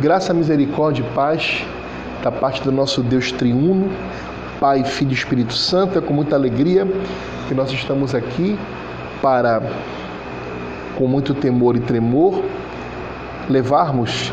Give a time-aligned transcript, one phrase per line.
[0.00, 1.62] Graça, misericórdia e paz
[2.22, 3.92] da parte do nosso Deus triuno,
[4.58, 5.98] Pai, Filho e Espírito Santo.
[5.98, 6.88] É com muita alegria
[7.46, 8.58] que nós estamos aqui
[9.20, 9.60] para,
[10.96, 12.42] com muito temor e tremor,
[13.46, 14.32] levarmos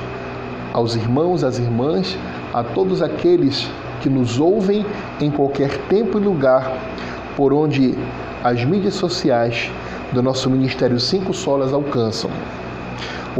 [0.71, 2.17] aos irmãos, às irmãs,
[2.53, 4.85] a todos aqueles que nos ouvem
[5.19, 6.71] em qualquer tempo e lugar,
[7.35, 7.93] por onde
[8.41, 9.69] as mídias sociais
[10.13, 12.29] do nosso Ministério Cinco Solas alcançam.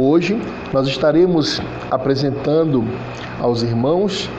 [0.00, 0.40] Hoje
[0.72, 2.84] nós estaremos apresentando
[3.40, 4.30] aos irmãos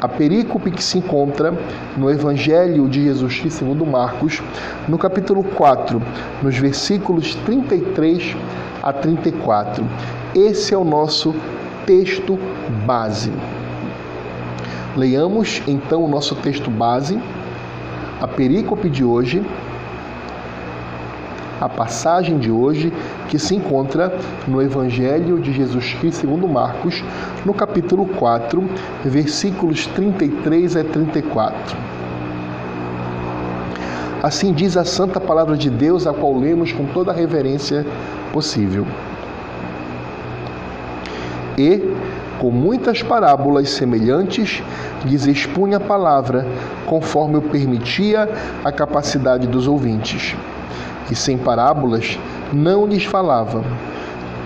[0.00, 1.52] a perícope que se encontra
[1.96, 4.40] no Evangelho de Jesus Cristo segundo Marcos,
[4.86, 6.00] no capítulo 4,
[6.44, 8.36] nos versículos 33
[8.84, 9.84] a 34.
[10.32, 11.34] Esse é o nosso
[11.84, 12.38] texto
[12.86, 13.32] base.
[14.96, 17.20] Leiamos então o nosso texto base,
[18.20, 19.44] a perícope de hoje,
[21.60, 22.92] a passagem de hoje
[23.28, 27.02] que se encontra no Evangelho de Jesus Cristo segundo Marcos,
[27.44, 28.62] no capítulo 4,
[29.04, 31.76] versículos 33 a 34.
[34.22, 37.86] Assim diz a santa palavra de Deus, a qual lemos com toda a reverência
[38.32, 38.86] possível.
[41.56, 41.82] E,
[42.38, 44.62] com muitas parábolas semelhantes,
[45.04, 46.46] lhes expunha a palavra,
[46.84, 48.28] conforme o permitia
[48.64, 50.34] a capacidade dos ouvintes
[51.10, 52.18] e sem parábolas
[52.52, 53.64] não lhes falava.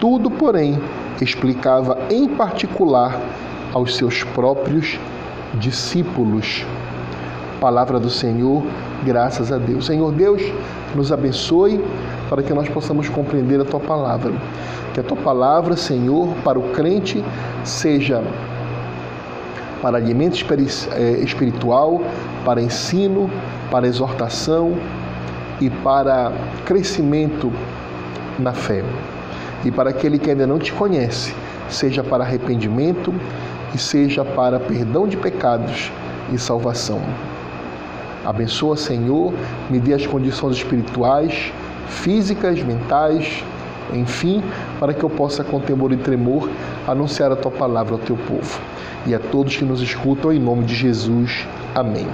[0.01, 0.81] Tudo, porém,
[1.21, 3.21] explicava em particular
[3.73, 4.99] aos seus próprios
[5.55, 6.65] discípulos.
[7.61, 8.63] Palavra do Senhor,
[9.05, 9.87] graças a Deus.
[9.87, 10.43] Senhor Deus,
[10.95, 11.85] nos abençoe
[12.29, 14.33] para que nós possamos compreender a tua palavra.
[14.95, 17.23] Que a tua palavra, Senhor, para o crente
[17.65, 18.25] seja
[19.83, 20.37] para alimento
[20.93, 22.03] eh, espiritual,
[22.45, 23.31] para ensino,
[23.71, 24.75] para exortação,
[25.61, 26.33] e para
[26.65, 27.53] crescimento
[28.39, 28.83] na fé.
[29.65, 31.35] E para aquele que ainda não te conhece,
[31.69, 33.13] seja para arrependimento
[33.75, 35.93] e seja para perdão de pecados
[36.33, 37.01] e salvação.
[38.25, 39.33] Abençoa, Senhor,
[39.69, 41.53] me dê as condições espirituais,
[41.89, 43.43] físicas, mentais,
[43.93, 44.43] enfim,
[44.79, 46.49] para que eu possa, com temor e tremor,
[46.87, 48.61] anunciar a tua palavra ao teu povo.
[49.07, 51.47] E a todos que nos escutam, em nome de Jesus.
[51.75, 52.07] Amém.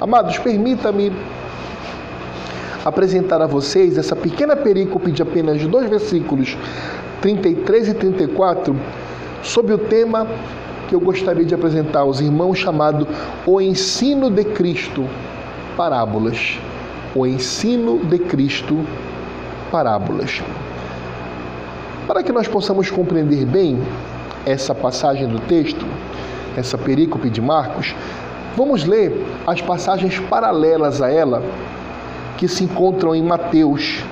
[0.00, 1.12] Amados, permita-me
[2.84, 6.56] apresentar a vocês essa pequena perícope de apenas dois versículos,
[7.20, 8.76] 33 e 34,
[9.42, 10.26] sobre o tema
[10.88, 13.06] que eu gostaria de apresentar aos irmãos, chamado
[13.46, 15.08] O Ensino de Cristo,
[15.76, 16.58] Parábolas.
[17.14, 18.84] O Ensino de Cristo,
[19.70, 20.42] Parábolas.
[22.06, 23.80] Para que nós possamos compreender bem
[24.44, 25.86] essa passagem do texto,
[26.56, 27.94] essa perícope de Marcos,
[28.56, 31.42] vamos ler as passagens paralelas a ela
[32.36, 34.02] que se encontram em Mateus,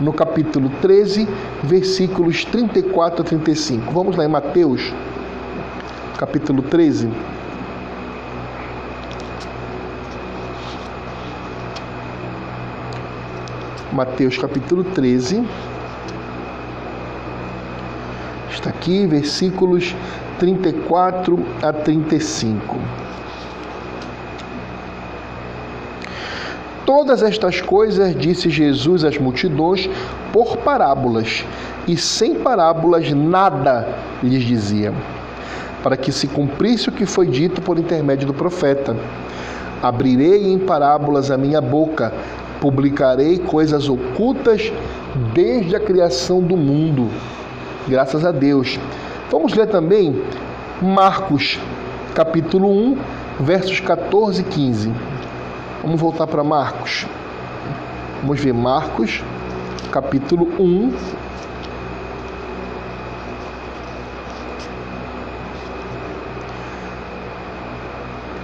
[0.00, 1.28] no capítulo 13,
[1.62, 3.92] versículos 34 a 35.
[3.92, 4.92] Vamos lá em Mateus,
[6.18, 7.08] capítulo 13.
[13.92, 15.46] Mateus capítulo 13.
[18.50, 19.94] Está aqui, versículos
[20.38, 22.78] 34 a 35.
[26.94, 29.88] Todas estas coisas disse Jesus às multidões
[30.30, 31.42] por parábolas,
[31.88, 33.88] e sem parábolas nada
[34.22, 34.92] lhes dizia,
[35.82, 38.94] para que se cumprisse o que foi dito por intermédio do profeta.
[39.82, 42.12] Abrirei em parábolas a minha boca,
[42.60, 44.70] publicarei coisas ocultas
[45.32, 47.08] desde a criação do mundo.
[47.88, 48.78] Graças a Deus.
[49.30, 50.22] Vamos ler também
[50.82, 51.58] Marcos,
[52.14, 52.98] capítulo 1,
[53.40, 55.11] versos 14 e 15.
[55.82, 57.06] Vamos voltar para Marcos.
[58.20, 59.20] Vamos ver Marcos,
[59.90, 60.92] capítulo 1.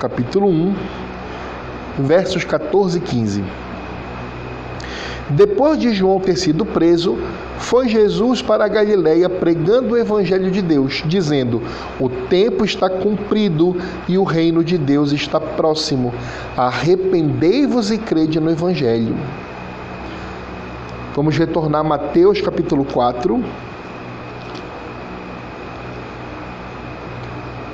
[0.00, 0.74] Capítulo 1,
[2.00, 3.44] versos 14 e 15.
[5.30, 7.18] Depois de João ter sido preso,
[7.58, 11.62] foi Jesus para a Galiléia pregando o evangelho de Deus, dizendo:
[12.00, 13.76] O tempo está cumprido
[14.08, 16.14] e o reino de Deus está próximo.
[16.56, 19.14] Arrependei-vos e crede no evangelho.
[21.14, 23.44] Vamos retornar a Mateus capítulo 4.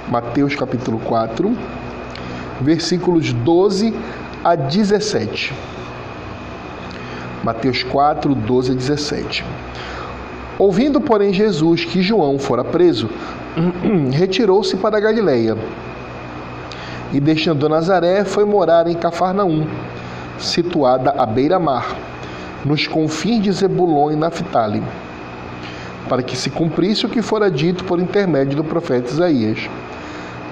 [0.08, 1.56] Mateus capítulo 4,
[2.60, 3.94] versículos 12
[4.42, 5.52] a 17.
[7.44, 9.44] Mateus 4, 12 a 17.
[10.58, 13.10] Ouvindo, porém, Jesus que João fora preso,
[14.10, 15.54] retirou-se para a Galileia.
[17.12, 19.66] E deixando Nazaré, foi morar em Cafarnaum,
[20.38, 21.94] situada à beira-mar,
[22.64, 24.82] nos confins de Zebulon e Naphtali,
[26.08, 29.68] para que se cumprisse o que fora dito por intermédio do profeta Isaías.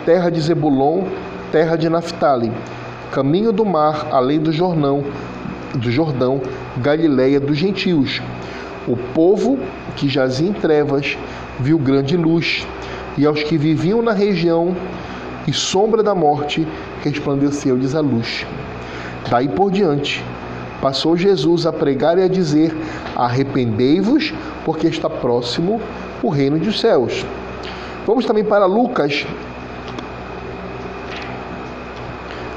[0.05, 1.05] Terra de Zebulon,
[1.51, 2.53] terra de Naphtali,
[3.11, 5.03] caminho do mar, além do Jordão,
[5.75, 6.41] do Jordão,
[6.79, 8.23] Galiléia dos gentios.
[8.89, 9.59] O povo
[9.97, 11.17] que jazia em trevas
[11.61, 12.67] viu grande luz,
[13.17, 14.75] e aos que viviam na região
[15.47, 16.67] e sombra da morte
[17.03, 18.47] resplandeceu-lhes a luz.
[19.31, 20.25] Daí por diante,
[20.81, 22.75] passou Jesus a pregar e a dizer:
[23.15, 24.33] Arrependei-vos,
[24.65, 25.81] porque está próximo
[26.23, 27.25] o reino dos céus.
[28.07, 29.27] Vamos também para Lucas.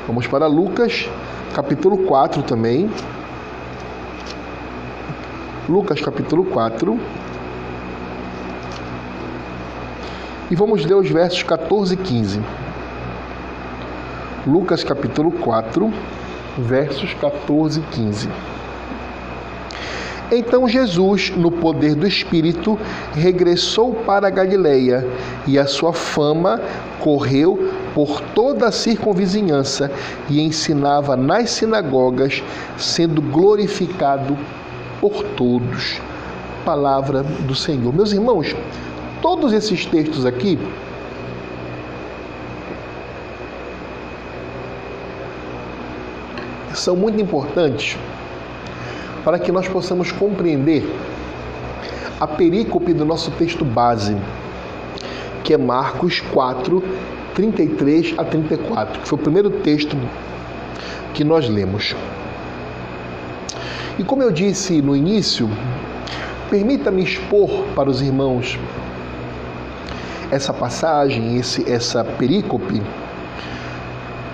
[0.07, 1.09] Vamos para Lucas,
[1.53, 2.89] capítulo 4 também.
[5.67, 6.99] Lucas, capítulo 4.
[10.51, 12.41] E vamos ler os versos 14 e 15.
[14.45, 15.91] Lucas, capítulo 4
[16.57, 18.29] versos 14 e 15.
[20.31, 22.77] Então Jesus, no poder do Espírito,
[23.13, 25.07] regressou para Galileia,
[25.47, 26.59] e a sua fama
[26.99, 29.91] correu por toda a circunvizinhança
[30.29, 32.43] e ensinava nas sinagogas,
[32.77, 34.37] sendo glorificado
[35.09, 36.01] por todos.
[36.65, 37.93] Palavra do Senhor.
[37.93, 38.55] Meus irmãos,
[39.21, 40.57] todos esses textos aqui
[46.73, 47.95] são muito importantes
[49.23, 50.83] para que nós possamos compreender
[52.19, 54.17] a perícope do nosso texto base,
[55.43, 56.83] que é Marcos 4,
[57.35, 59.95] 33 a 34, que foi o primeiro texto
[61.13, 61.95] que nós lemos.
[63.97, 65.49] E como eu disse no início,
[66.49, 68.59] permita-me expor para os irmãos
[70.29, 72.81] essa passagem, esse, essa perícope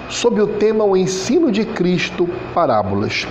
[0.10, 3.28] sob o tema O ensino de Cristo, parábolas.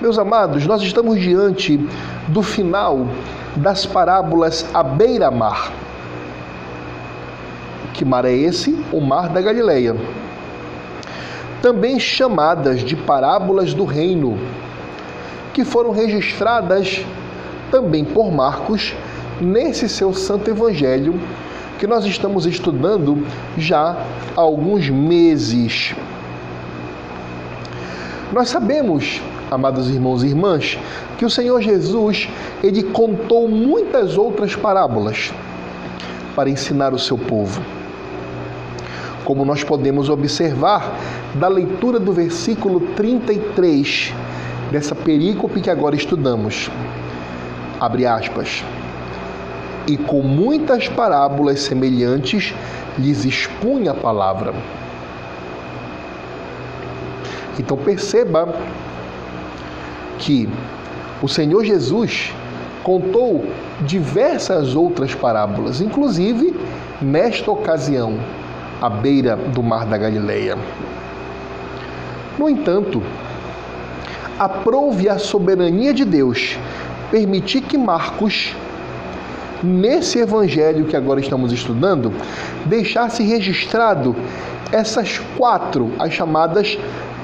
[0.00, 1.78] Meus amados, nós estamos diante
[2.28, 3.06] do final
[3.56, 5.72] das parábolas à beira-mar.
[7.94, 8.78] Que mar é esse?
[8.92, 9.96] O mar da Galileia.
[11.62, 14.38] Também chamadas de parábolas do reino,
[15.54, 17.02] que foram registradas
[17.70, 18.92] também por Marcos
[19.40, 21.18] nesse seu santo evangelho
[21.78, 23.24] que nós estamos estudando
[23.56, 23.96] já
[24.36, 25.94] há alguns meses.
[28.32, 29.20] Nós sabemos,
[29.50, 30.78] amados irmãos e irmãs,
[31.16, 32.28] que o Senhor Jesus,
[32.62, 35.32] ele contou muitas outras parábolas
[36.34, 37.62] para ensinar o seu povo.
[39.24, 40.98] Como nós podemos observar
[41.34, 44.12] da leitura do versículo 33
[44.70, 46.70] dessa perícope que agora estudamos.
[47.80, 48.64] Abre aspas
[49.86, 52.54] e com muitas parábolas semelhantes
[52.98, 54.54] lhes expunha a palavra.
[57.58, 58.54] Então perceba
[60.18, 60.48] que
[61.22, 62.32] o Senhor Jesus
[62.82, 63.44] contou
[63.80, 66.54] diversas outras parábolas, inclusive
[67.00, 68.18] nesta ocasião,
[68.80, 70.56] à beira do mar da Galileia.
[72.38, 73.02] No entanto,
[74.38, 76.58] aprove a soberania de Deus
[77.10, 78.54] permitir que Marcos
[79.64, 82.12] nesse evangelho que agora estamos estudando,
[82.66, 84.14] deixasse registrado
[84.70, 86.78] essas quatro, as chamadas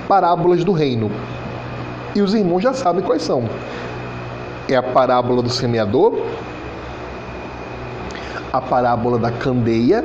[0.09, 1.11] parábolas do reino.
[2.15, 3.45] E os irmãos já sabem quais são.
[4.69, 6.25] É a parábola do semeador,
[8.53, 10.05] a parábola da candeia,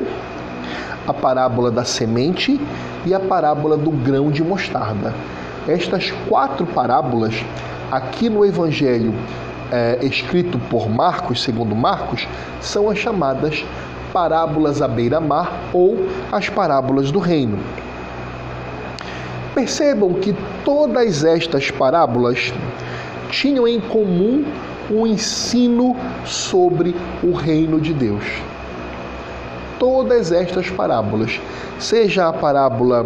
[1.08, 2.60] a parábola da semente
[3.06, 5.14] e a parábola do grão de mostarda.
[5.68, 7.34] Estas quatro parábolas,
[7.92, 9.14] aqui no Evangelho
[9.72, 12.28] é, escrito por Marcos, segundo Marcos,
[12.62, 13.66] são as chamadas
[14.14, 17.58] parábolas à beira-mar ou as parábolas do reino.
[19.56, 22.54] Percebam que todas estas parábolas
[23.30, 24.46] tinham em comum
[24.92, 25.96] um ensino
[26.26, 28.24] sobre o reino de Deus.
[29.79, 31.39] Todas estas parábolas,
[31.79, 33.05] seja a parábola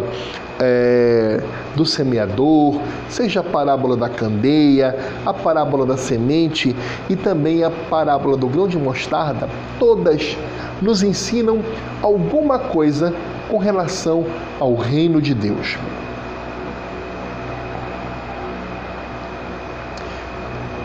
[0.60, 1.40] é,
[1.74, 6.76] do semeador, seja a parábola da candeia, a parábola da semente
[7.08, 9.48] e também a parábola do grão de mostarda,
[9.78, 10.36] todas
[10.80, 11.60] nos ensinam
[12.02, 13.12] alguma coisa
[13.48, 14.24] com relação
[14.60, 15.76] ao reino de Deus.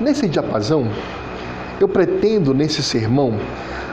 [0.02, 0.88] Nesse diapasão,
[1.80, 3.34] eu pretendo nesse sermão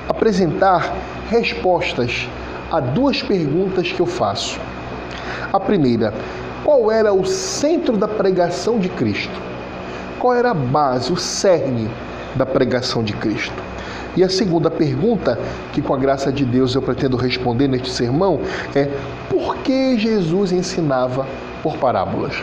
[0.08, 0.94] apresentar
[1.28, 2.28] respostas
[2.70, 4.58] a duas perguntas que eu faço.
[5.52, 6.12] A primeira,
[6.64, 9.40] qual era o centro da pregação de Cristo?
[10.18, 11.90] Qual era a base, o cerne
[12.34, 13.62] da pregação de Cristo?
[14.16, 15.38] E a segunda pergunta,
[15.72, 18.40] que com a graça de Deus eu pretendo responder neste sermão,
[18.74, 18.90] é:
[19.28, 21.26] por que Jesus ensinava
[21.62, 22.42] por parábolas?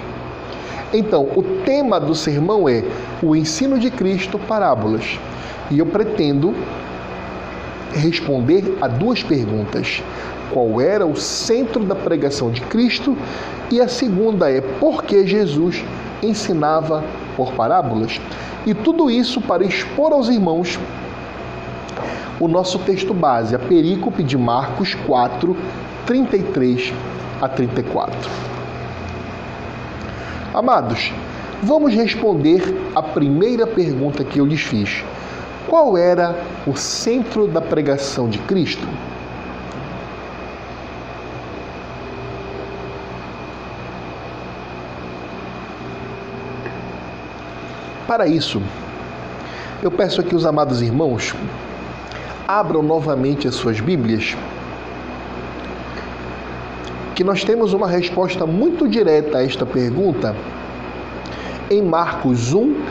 [0.93, 2.83] Então, o tema do sermão é
[3.21, 5.19] o ensino de Cristo, parábolas.
[5.69, 6.55] E eu pretendo
[7.93, 10.01] responder a duas perguntas:
[10.51, 13.15] qual era o centro da pregação de Cristo?
[13.71, 15.83] E a segunda é por que Jesus
[16.23, 17.03] ensinava
[17.37, 18.19] por parábolas?
[18.65, 20.79] E tudo isso para expor aos irmãos
[22.39, 25.55] o nosso texto base, a perícope de Marcos 4,
[26.05, 26.93] 33
[27.41, 28.58] a 34.
[30.53, 31.13] Amados,
[31.61, 32.61] vamos responder
[32.95, 35.03] a primeira pergunta que eu lhes fiz.
[35.67, 38.87] Qual era o centro da pregação de Cristo?
[48.07, 48.59] Para isso,
[49.83, 51.35] eu peço aqui os amados irmãos
[52.49, 54.35] abram novamente as suas Bíblias,
[57.19, 60.33] que nós temos uma resposta muito direta a esta pergunta
[61.69, 62.81] em Marcos 1,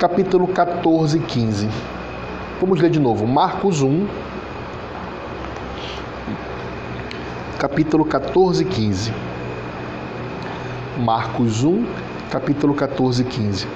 [0.00, 1.68] capítulo 14 e 15.
[2.60, 3.28] Vamos ler de novo.
[3.28, 4.08] Marcos 1,
[7.60, 9.14] capítulo 14 e 15.
[10.98, 11.86] Marcos 1,
[12.28, 13.68] capítulo 14 e 15.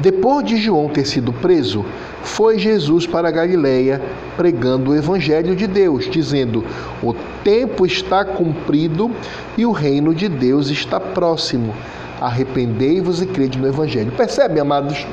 [0.00, 1.84] Depois de João ter sido preso,
[2.22, 4.00] foi Jesus para Galiléia
[4.36, 6.64] pregando o evangelho de Deus, dizendo:
[7.02, 9.10] "O tempo está cumprido
[9.56, 11.74] e o reino de Deus está próximo.
[12.20, 15.06] Arrependei-vos e crede no evangelho." Percebe, amados?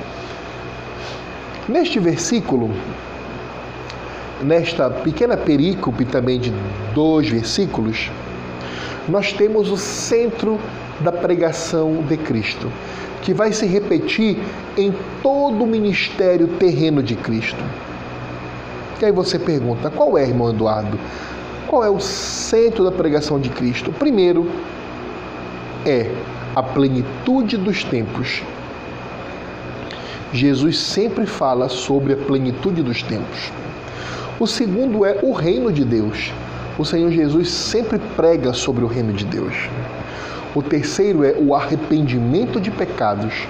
[1.67, 2.69] Neste versículo,
[4.41, 6.53] nesta pequena perícope também de
[6.93, 8.11] dois versículos,
[9.07, 10.59] nós temos o centro
[11.01, 12.71] da pregação de Cristo
[13.25, 14.37] que vai se repetir
[14.77, 17.61] em todo o ministério terreno de Cristo.
[19.01, 20.97] E aí você pergunta: qual é, irmão Eduardo?
[21.67, 23.91] Qual é o centro da pregação de Cristo?
[23.91, 24.49] Primeiro
[25.83, 26.11] é
[26.55, 28.43] a plenitude dos tempos.
[30.31, 33.51] Jesus sempre fala sobre a plenitude dos tempos.
[34.39, 36.31] O segundo é o reino de Deus.
[36.77, 39.55] O Senhor Jesus sempre prega sobre o reino de Deus.
[40.55, 43.45] O terceiro é o arrependimento de pecados.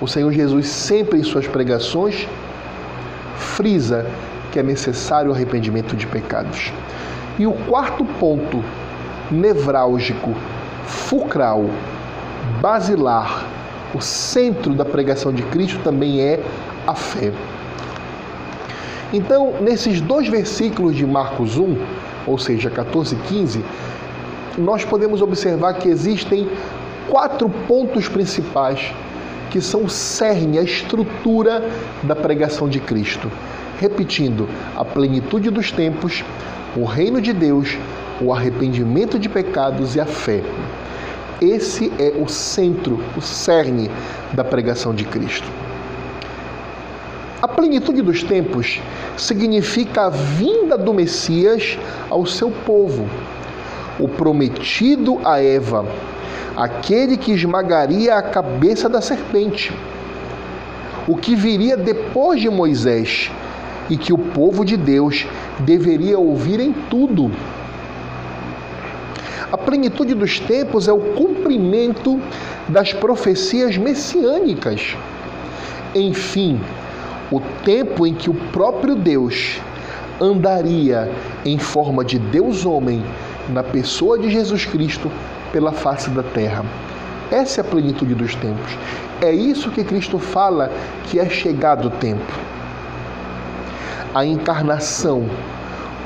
[0.00, 2.26] O Senhor Jesus, sempre em suas pregações,
[3.36, 4.06] frisa
[4.50, 6.72] que é necessário o arrependimento de pecados.
[7.38, 8.64] E o quarto ponto,
[9.30, 10.34] nevrálgico,
[10.86, 11.66] fulcral,
[12.58, 13.44] basilar,
[13.94, 16.42] o centro da pregação de Cristo também é
[16.86, 17.32] a fé.
[19.12, 21.76] Então, nesses dois versículos de Marcos 1,
[22.26, 23.64] ou seja, 14 e 15,
[24.58, 26.48] nós podemos observar que existem
[27.08, 28.92] quatro pontos principais
[29.50, 31.70] que são o cerne, a estrutura
[32.02, 33.30] da pregação de Cristo.
[33.80, 36.24] Repetindo, a plenitude dos tempos,
[36.76, 37.78] o reino de Deus,
[38.20, 40.42] o arrependimento de pecados e a fé.
[41.40, 43.90] Esse é o centro, o cerne
[44.32, 45.48] da pregação de Cristo.
[47.40, 48.80] A plenitude dos tempos
[49.16, 51.78] significa a vinda do Messias
[52.10, 53.08] ao seu povo
[53.98, 55.86] o prometido a Eva,
[56.56, 59.72] aquele que esmagaria a cabeça da serpente,
[61.06, 63.30] o que viria depois de Moisés
[63.88, 65.26] e que o povo de Deus
[65.60, 67.30] deveria ouvir em tudo.
[69.50, 72.20] A plenitude dos tempos é o cumprimento
[72.68, 74.94] das profecias messiânicas.
[75.94, 76.60] Enfim,
[77.32, 79.58] o tempo em que o próprio Deus
[80.20, 81.10] andaria
[81.46, 83.02] em forma de Deus homem
[83.48, 85.10] na pessoa de Jesus Cristo
[85.52, 86.64] pela face da terra.
[87.30, 88.76] Essa é a plenitude dos tempos.
[89.20, 90.70] É isso que Cristo fala
[91.04, 92.32] que é chegado o tempo.
[94.14, 95.28] A encarnação,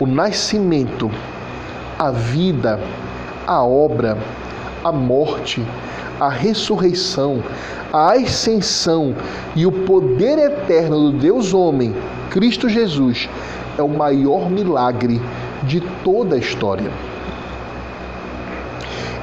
[0.00, 1.10] o nascimento,
[1.98, 2.80] a vida,
[3.46, 4.18] a obra,
[4.84, 5.64] a morte,
[6.18, 7.42] a ressurreição,
[7.92, 9.14] a ascensão
[9.54, 11.94] e o poder eterno do Deus homem,
[12.30, 13.28] Cristo Jesus,
[13.78, 15.20] é o maior milagre
[15.64, 16.90] de toda a história.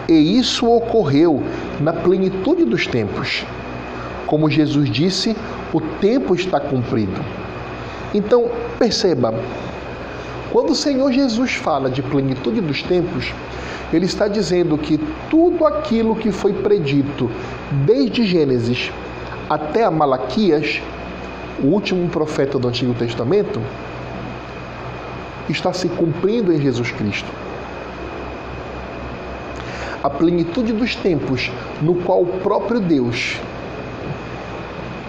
[0.09, 1.43] E isso ocorreu
[1.79, 3.45] na plenitude dos tempos.
[4.25, 5.37] Como Jesus disse,
[5.71, 7.23] o tempo está cumprido.
[8.11, 8.49] Então,
[8.79, 9.35] perceba,
[10.51, 13.31] quando o Senhor Jesus fala de plenitude dos tempos,
[13.93, 14.99] ele está dizendo que
[15.29, 17.29] tudo aquilo que foi predito
[17.85, 18.91] desde Gênesis
[19.47, 20.81] até a Malaquias,
[21.61, 23.61] o último profeta do Antigo Testamento,
[25.47, 27.48] está se cumprindo em Jesus Cristo
[30.03, 31.51] a plenitude dos tempos,
[31.81, 33.37] no qual o próprio Deus,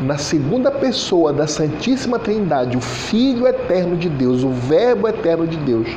[0.00, 5.58] na segunda pessoa da Santíssima Trindade, o Filho eterno de Deus, o Verbo eterno de
[5.58, 5.88] Deus,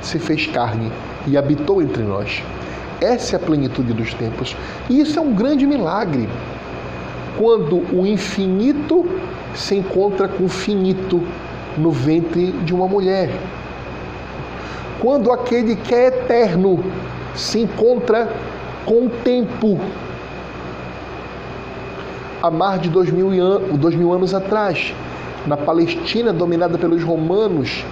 [0.00, 0.90] se fez carne
[1.26, 2.42] e habitou entre nós.
[3.00, 4.56] Essa é a plenitude dos tempos.
[4.88, 6.28] E isso é um grande milagre.
[7.38, 9.06] quando o infinito
[9.54, 11.22] se encontra com o finito
[11.76, 13.30] no ventre de uma mulher.
[15.00, 16.82] Quando aquele que é eterno
[17.34, 18.28] se encontra
[18.84, 19.78] com o tempo.
[22.42, 23.30] Há mais de dois mil,
[23.76, 24.94] dois mil anos atrás,
[25.46, 27.84] na Palestina dominada pelos romanos,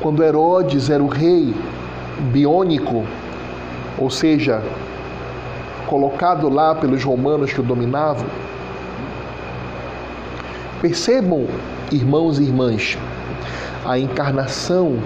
[0.00, 1.54] quando Herodes era o rei
[2.32, 3.04] biônico,
[3.98, 4.62] ou seja,
[5.86, 8.26] colocado lá pelos romanos que o dominavam.
[10.80, 11.46] Percebam,
[11.90, 12.98] irmãos e irmãs,
[13.84, 14.98] a encarnação,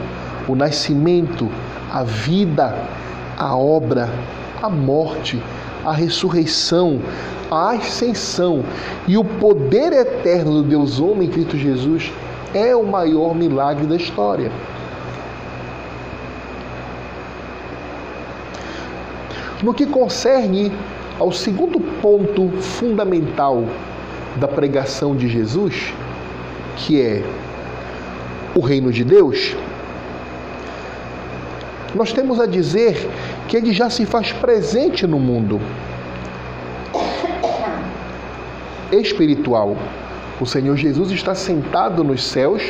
[0.49, 1.49] o nascimento,
[1.93, 2.75] a vida,
[3.37, 4.09] a obra,
[4.63, 5.41] a morte,
[5.85, 7.01] a ressurreição,
[7.51, 8.65] a ascensão
[9.07, 12.11] e o poder eterno do Deus homem Cristo Jesus
[12.55, 14.51] é o maior milagre da história.
[19.63, 20.73] No que concerne
[21.19, 23.65] ao segundo ponto fundamental
[24.37, 25.95] da pregação de Jesus,
[26.77, 27.23] que é
[28.55, 29.57] o reino de Deus,
[31.95, 33.09] nós temos a dizer
[33.49, 35.61] que ele já se faz presente no mundo
[38.93, 39.77] espiritual.
[40.41, 42.63] O Senhor Jesus está sentado nos céus,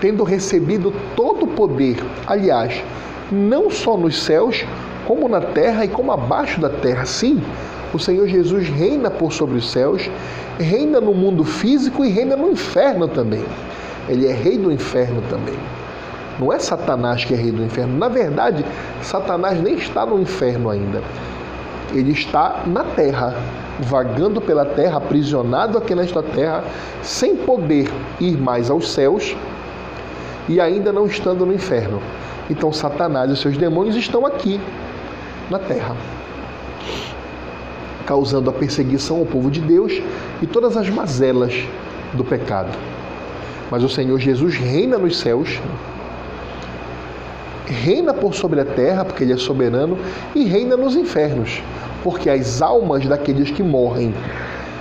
[0.00, 1.96] tendo recebido todo o poder.
[2.26, 2.82] Aliás,
[3.30, 4.64] não só nos céus,
[5.06, 7.04] como na terra e como abaixo da terra.
[7.04, 7.42] Sim,
[7.92, 10.10] o Senhor Jesus reina por sobre os céus,
[10.58, 13.44] reina no mundo físico e reina no inferno também.
[14.08, 15.58] Ele é rei do inferno também.
[16.38, 17.96] Não é Satanás que é rei do inferno.
[17.96, 18.64] Na verdade,
[19.02, 21.02] Satanás nem está no inferno ainda.
[21.92, 23.36] Ele está na terra,
[23.80, 26.64] vagando pela terra, aprisionado aqui nesta terra,
[27.02, 27.88] sem poder
[28.20, 29.36] ir mais aos céus
[30.48, 32.00] e ainda não estando no inferno.
[32.50, 34.60] Então, Satanás e seus demônios estão aqui,
[35.50, 35.96] na terra,
[38.06, 40.02] causando a perseguição ao povo de Deus
[40.42, 41.66] e todas as mazelas
[42.12, 42.70] do pecado.
[43.70, 45.60] Mas o Senhor Jesus reina nos céus,
[47.66, 49.98] reina por sobre a terra, porque Ele é soberano,
[50.34, 51.62] e reina nos infernos,
[52.02, 54.14] porque as almas daqueles que morrem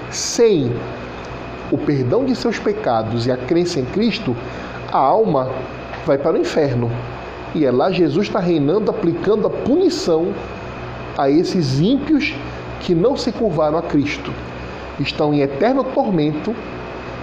[0.10, 0.72] sem
[1.72, 4.36] o perdão de seus pecados e a crença em Cristo,
[4.92, 5.50] a alma
[6.06, 6.92] vai para o inferno.
[7.56, 10.34] E é lá Jesus está reinando, aplicando a punição
[11.18, 12.34] a esses ímpios
[12.80, 14.32] que não se curvaram a Cristo.
[15.00, 16.56] Estão em eterno tormento,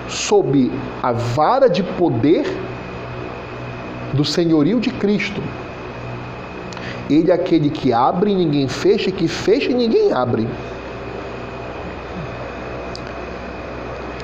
[0.09, 0.71] sob
[1.03, 2.45] a vara de poder
[4.13, 5.41] do senhorio de Cristo.
[7.09, 10.47] Ele é aquele que abre e ninguém fecha, que fecha e ninguém abre.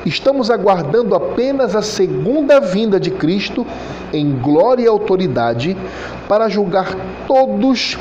[0.05, 3.67] Estamos aguardando apenas a segunda vinda de Cristo
[4.13, 5.77] em glória e autoridade
[6.29, 6.95] para julgar
[7.27, 7.99] todos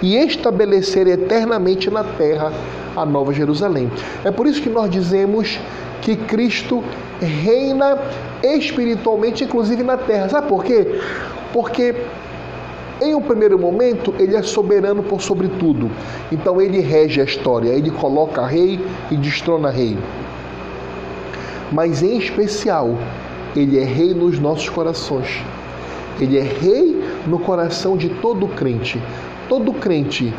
[0.00, 2.52] e estabelecer eternamente na terra
[2.94, 3.90] a nova Jerusalém.
[4.24, 5.58] É por isso que nós dizemos
[6.02, 6.84] que Cristo
[7.20, 7.98] reina
[8.42, 10.28] espiritualmente, inclusive na terra.
[10.28, 11.00] Sabe por quê?
[11.52, 11.94] Porque
[13.00, 15.90] em um primeiro momento, ele é soberano por sobre tudo.
[16.32, 19.98] Então ele rege a história, ele coloca rei e destrona rei
[21.72, 22.96] mas em especial,
[23.54, 25.42] ele é rei nos nossos corações.
[26.20, 29.00] Ele é rei no coração de todo crente.
[29.48, 30.32] Todo crente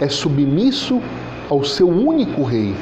[0.00, 1.00] é submisso
[1.48, 2.74] ao seu único rei.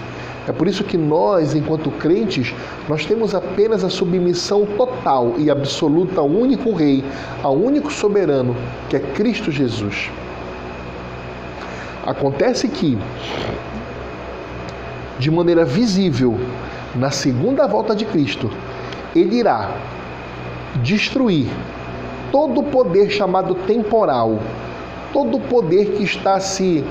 [0.47, 2.53] É por isso que nós, enquanto crentes,
[2.89, 7.05] nós temos apenas a submissão total e absoluta ao único rei,
[7.43, 8.57] ao único soberano,
[8.89, 10.11] que é Cristo Jesus.
[12.05, 12.99] Acontece que,
[15.19, 16.37] de maneira visível,
[16.97, 18.51] na segunda volta de Cristo,
[19.15, 19.71] ele irá
[20.83, 21.49] destruir
[22.33, 24.41] todo o poder chamado temporal,
[25.13, 26.85] todo o poder que está se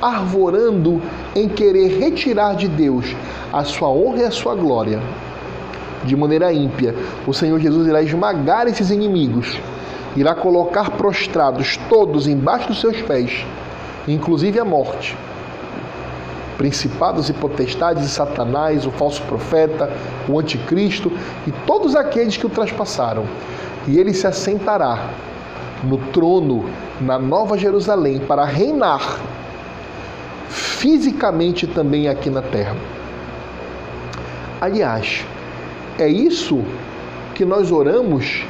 [0.00, 1.02] arvorando
[1.34, 3.14] em querer retirar de Deus
[3.52, 5.00] a sua honra e a sua glória.
[6.04, 6.94] De maneira ímpia,
[7.26, 9.58] o Senhor Jesus irá esmagar esses inimigos,
[10.16, 13.44] irá colocar prostrados todos embaixo dos seus pés,
[14.06, 15.16] inclusive a morte
[16.56, 19.90] principados e potestades e Satanás, o falso profeta,
[20.28, 21.12] o anticristo
[21.46, 23.24] e todos aqueles que o traspassaram.
[23.86, 25.10] E ele se assentará
[25.82, 26.64] no trono
[27.00, 29.20] na Nova Jerusalém para reinar
[30.48, 32.76] fisicamente também aqui na terra.
[34.60, 35.24] Aliás,
[35.98, 36.62] é isso
[37.34, 38.44] que nós oramos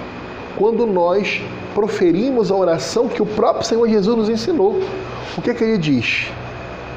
[0.57, 1.43] quando nós
[1.75, 4.81] proferimos a oração que o próprio Senhor Jesus nos ensinou.
[5.37, 6.31] O que é que ele diz?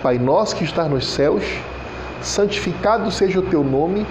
[0.04, 1.44] Pai nosso que estás nos céus,
[2.22, 4.06] santificado seja o teu nome,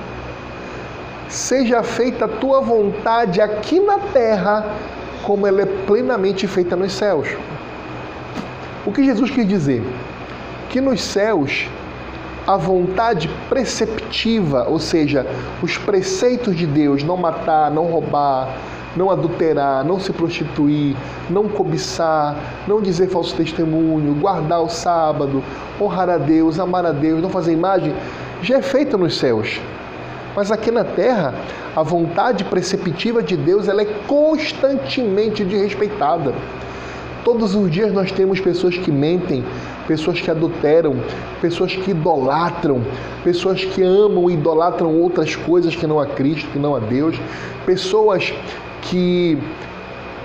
[1.29, 4.75] seja feita a tua vontade aqui na terra,
[5.23, 7.29] como ela é plenamente feita nos céus.
[8.85, 9.83] O que Jesus quis dizer?
[10.69, 11.69] Que nos céus
[12.47, 15.27] a vontade preceptiva, ou seja,
[15.63, 18.57] os preceitos de Deus, não matar, não roubar,
[18.97, 20.97] não adulterar, não se prostituir,
[21.29, 25.43] não cobiçar, não dizer falso testemunho, guardar o sábado,
[25.81, 27.95] honrar a Deus, amar a Deus, não fazer imagem,
[28.43, 29.61] já é feito nos céus.
[30.35, 31.35] Mas aqui na terra,
[31.75, 36.33] a vontade preceptiva de Deus ela é constantemente desrespeitada.
[37.27, 39.45] Todos os dias nós temos pessoas que mentem,
[39.89, 40.95] pessoas que adulteram,
[41.41, 42.81] pessoas que idolatram,
[43.25, 47.19] pessoas que amam e idolatram outras coisas que não a Cristo, que não a Deus,
[47.67, 48.33] pessoas
[48.83, 49.37] que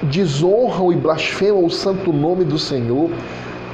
[0.04, 3.10] desonram e blasfemam o santo nome do Senhor,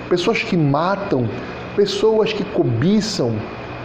[0.07, 1.29] pessoas que matam,
[1.75, 3.35] pessoas que cobiçam,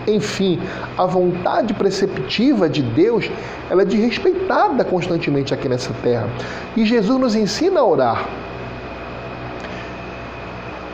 [0.06, 0.60] enfim,
[0.96, 3.28] a vontade preceptiva de Deus,
[3.68, 6.28] ela é desrespeitada constantemente aqui nessa terra.
[6.76, 8.41] E Jesus nos ensina a orar.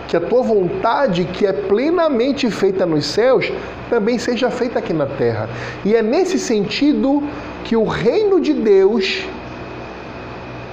[0.08, 3.52] Que a tua vontade, que é plenamente feita nos céus,
[3.88, 5.48] também seja feita aqui na terra.
[5.84, 7.22] E é nesse sentido
[7.64, 9.24] que o reino de Deus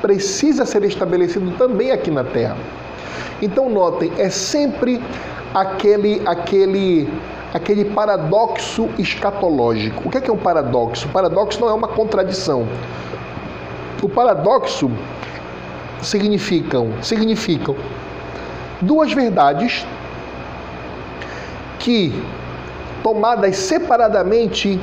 [0.02, 2.58] precisa ser estabelecido também aqui na terra.
[3.42, 5.02] Então notem, é sempre
[5.54, 7.10] aquele aquele
[7.54, 10.08] aquele paradoxo escatológico.
[10.08, 11.08] O que é, que é um paradoxo?
[11.08, 12.68] O paradoxo não é uma contradição.
[14.04, 14.92] O paradoxo
[16.02, 17.76] significam, significam
[18.82, 19.86] duas verdades
[21.80, 22.14] que,
[23.04, 24.80] tomadas separadamente,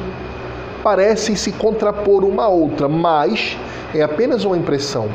[0.83, 3.57] parecem se contrapor uma à outra, mas
[3.94, 5.09] é apenas uma impressão,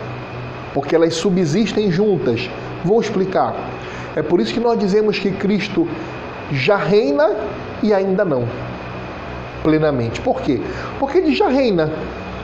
[0.74, 2.50] porque elas subsistem juntas.
[2.84, 3.56] Vou explicar.
[4.16, 5.88] É por isso que nós dizemos que Cristo
[6.52, 7.36] já reina
[7.84, 8.48] e ainda não
[9.68, 10.22] plenamente.
[10.22, 10.62] Por quê?
[10.98, 11.92] Porque ele já reina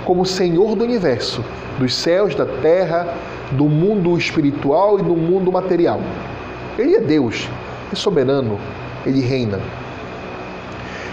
[0.03, 1.41] como Senhor do universo,
[1.79, 3.07] dos céus, da terra,
[3.53, 6.01] do mundo espiritual e do mundo material.
[6.77, 7.47] Ele é Deus,
[7.91, 8.59] é soberano,
[9.05, 9.59] ele reina.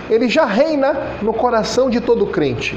[0.09, 2.77] Ele já reina no coração de todo crente.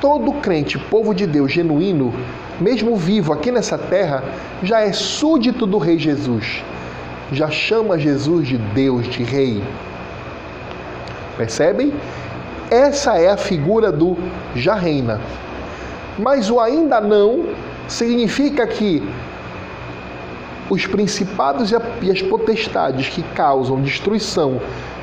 [0.00, 2.14] Todo crente, povo de Deus genuíno,
[2.60, 4.22] mesmo vivo aqui nessa terra,
[4.62, 6.62] já é súdito do Rei Jesus
[7.32, 9.62] já chama Jesus de Deus, de Rei.
[11.36, 11.92] Percebem?
[12.70, 14.16] Essa é a figura do
[14.54, 15.20] já reina.
[16.18, 17.46] Mas o ainda não
[17.88, 19.02] significa que
[20.68, 21.72] os principados
[22.02, 24.60] e as potestades que causam destruição,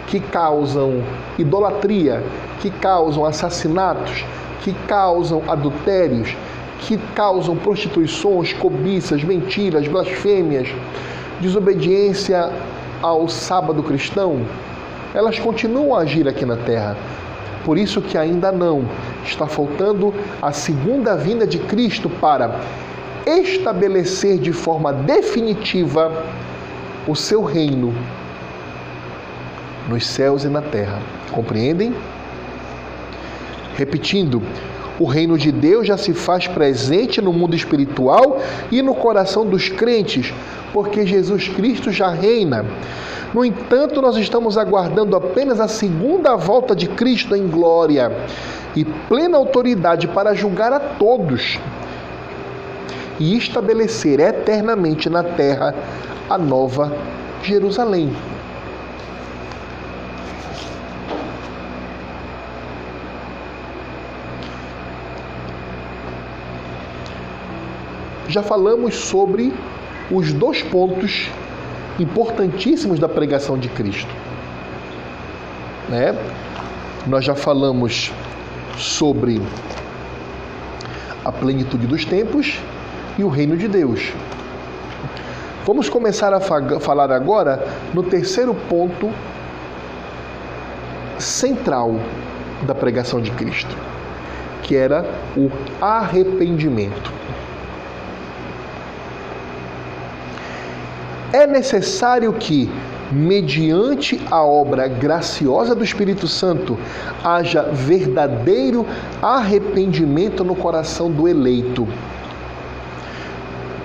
[0.07, 1.01] que causam
[1.37, 2.23] idolatria,
[2.59, 4.25] que causam assassinatos,
[4.61, 6.35] que causam adultérios,
[6.79, 10.67] que causam prostituições, cobiças, mentiras, blasfêmias,
[11.39, 12.51] desobediência
[13.01, 14.45] ao sábado cristão,
[15.13, 16.97] elas continuam a agir aqui na terra.
[17.63, 18.85] Por isso que ainda não
[19.23, 22.59] está faltando a segunda vinda de Cristo para
[23.25, 26.25] estabelecer de forma definitiva
[27.07, 27.93] o seu reino
[29.87, 30.99] nos céus e na terra.
[31.31, 31.93] Compreendem?
[33.75, 34.41] Repetindo,
[35.03, 38.39] o reino de Deus já se faz presente no mundo espiritual
[38.71, 40.33] e no coração dos crentes,
[40.71, 42.65] porque Jesus Cristo já reina.
[43.33, 48.13] No entanto, nós estamos aguardando apenas a segunda volta de Cristo em glória
[48.77, 51.59] e plena autoridade para julgar a todos
[53.19, 55.75] e estabelecer eternamente na terra
[56.29, 56.95] a nova
[57.43, 58.15] Jerusalém.
[68.33, 69.53] Já falamos sobre
[70.09, 71.29] os dois pontos
[71.99, 74.09] importantíssimos da pregação de Cristo.
[75.87, 76.17] Né?
[77.05, 78.11] Nós já falamos
[78.75, 79.39] sobre
[81.23, 82.59] a plenitude dos tempos
[83.19, 84.11] e o reino de Deus.
[85.63, 89.11] Vamos começar a falar agora no terceiro ponto
[91.19, 91.99] central
[92.63, 93.77] da pregação de Cristo,
[94.63, 95.05] que era
[95.37, 97.13] o arrependimento.
[101.33, 102.69] É necessário que,
[103.11, 106.77] mediante a obra graciosa do Espírito Santo,
[107.23, 108.85] haja verdadeiro
[109.21, 111.87] arrependimento no coração do eleito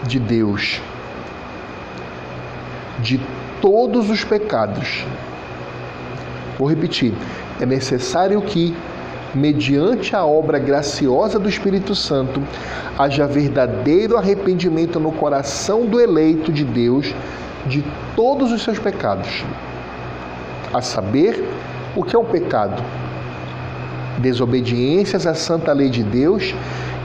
[0.07, 0.81] de Deus,
[3.01, 3.19] de
[3.61, 5.05] todos os pecados.
[6.59, 7.15] Vou repetir:
[7.61, 8.77] é necessário que,
[9.35, 12.43] mediante a obra graciosa do Espírito Santo,
[12.99, 17.15] haja verdadeiro arrependimento no coração do eleito de Deus
[17.67, 17.85] de
[18.17, 19.45] todos os seus pecados.
[20.73, 21.45] A saber,
[21.95, 22.83] o que é um pecado?
[24.19, 26.55] Desobediências à santa lei de Deus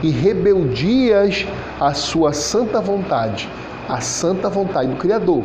[0.02, 1.46] e rebeldias
[1.80, 3.48] à sua santa vontade,
[3.88, 5.44] à santa vontade do Criador.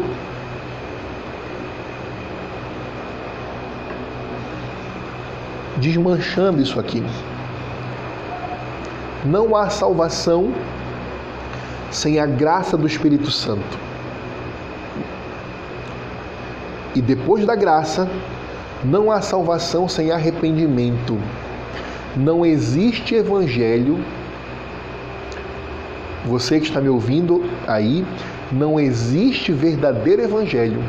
[5.79, 7.03] Desmanchando isso aqui.
[9.25, 10.53] Não há salvação
[11.91, 13.77] sem a graça do Espírito Santo.
[16.95, 18.09] E depois da graça,
[18.83, 21.17] não há salvação sem arrependimento.
[22.15, 23.99] Não existe evangelho.
[26.25, 28.05] Você que está me ouvindo aí,
[28.51, 30.81] não existe verdadeiro evangelho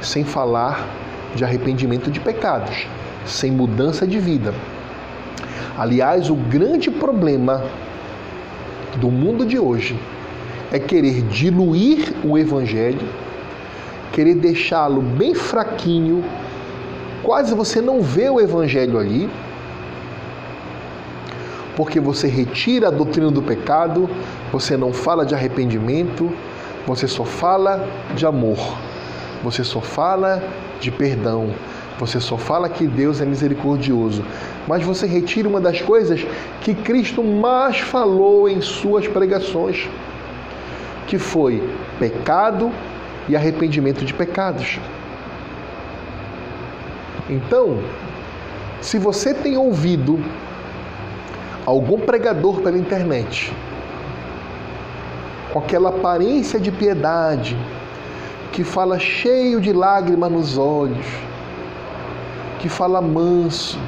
[0.00, 0.86] sem falar
[1.34, 2.86] de arrependimento de pecados,
[3.26, 4.54] sem mudança de vida.
[5.76, 7.64] Aliás, o grande problema
[8.96, 9.98] do mundo de hoje
[10.72, 13.06] é querer diluir o evangelho,
[14.12, 16.24] querer deixá-lo bem fraquinho,
[17.22, 19.28] quase você não vê o evangelho ali,
[21.76, 24.08] porque você retira a doutrina do pecado,
[24.50, 26.32] você não fala de arrependimento,
[26.86, 28.78] você só fala de amor,
[29.44, 30.42] você só fala
[30.80, 31.50] de perdão,
[31.98, 34.22] você só fala que Deus é misericordioso,
[34.68, 36.26] mas você retira uma das coisas
[36.60, 39.88] que Cristo mais falou em suas pregações,
[41.06, 41.62] que foi
[41.98, 42.70] pecado
[43.28, 44.78] e arrependimento de pecados.
[47.28, 47.78] Então,
[48.80, 50.22] se você tem ouvido
[51.64, 53.52] algum pregador pela internet
[55.52, 57.56] com aquela aparência de piedade,
[58.52, 61.06] que fala cheio de lágrimas nos olhos,
[62.66, 63.78] que fala manso,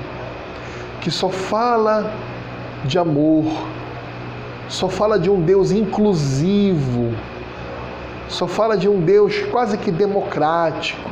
[1.00, 2.12] que só fala
[2.84, 3.44] de amor,
[4.68, 7.12] só fala de um Deus inclusivo,
[8.28, 11.10] só fala de um Deus quase que democrático,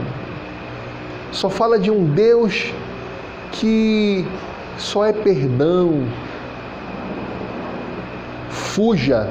[1.32, 2.72] só fala de um Deus
[3.50, 4.24] que
[4.78, 6.04] só é perdão.
[8.48, 9.28] Fuja,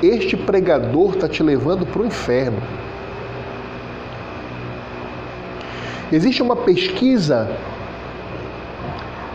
[0.00, 2.75] este pregador está te levando para o inferno.
[6.12, 7.50] Existe uma pesquisa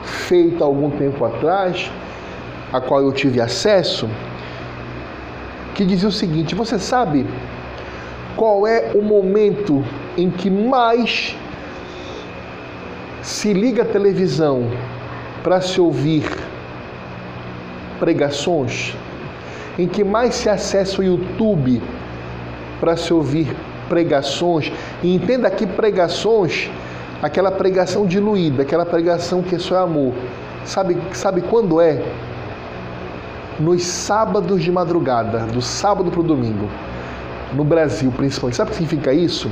[0.03, 1.91] feita algum tempo atrás,
[2.71, 4.09] a qual eu tive acesso,
[5.75, 7.25] que dizia o seguinte: você sabe
[8.37, 9.83] qual é o momento
[10.17, 11.35] em que mais
[13.21, 14.71] se liga a televisão
[15.43, 16.23] para se ouvir
[17.99, 18.95] pregações?
[19.77, 21.81] Em que mais se acessa o YouTube
[22.79, 23.53] para se ouvir
[23.91, 24.71] pregações?
[25.03, 26.69] E entenda que pregações
[27.21, 30.13] aquela pregação diluída, aquela pregação que é só amor.
[30.63, 32.01] Sabe, sabe quando é?
[33.59, 36.69] Nos sábados de madrugada, do sábado para o domingo.
[37.53, 38.55] No Brasil, principalmente.
[38.55, 39.51] Sabe o que significa isso?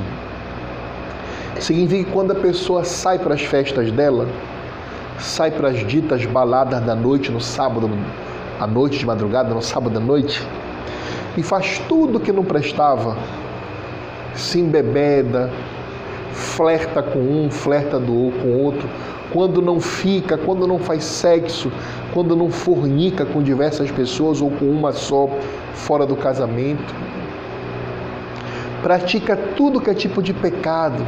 [1.58, 4.26] Significa que quando a pessoa sai para as festas dela,
[5.18, 7.90] sai para as ditas baladas da noite no sábado,
[8.58, 10.42] à noite de madrugada, no sábado à noite,
[11.36, 13.16] e faz tudo que não prestava,
[14.34, 15.50] se embebeda,
[16.32, 18.88] flerta com um, flerta do, com outro,
[19.32, 21.70] quando não fica, quando não faz sexo,
[22.12, 25.28] quando não fornica com diversas pessoas ou com uma só
[25.74, 26.94] fora do casamento.
[28.82, 31.06] Pratica tudo que é tipo de pecado.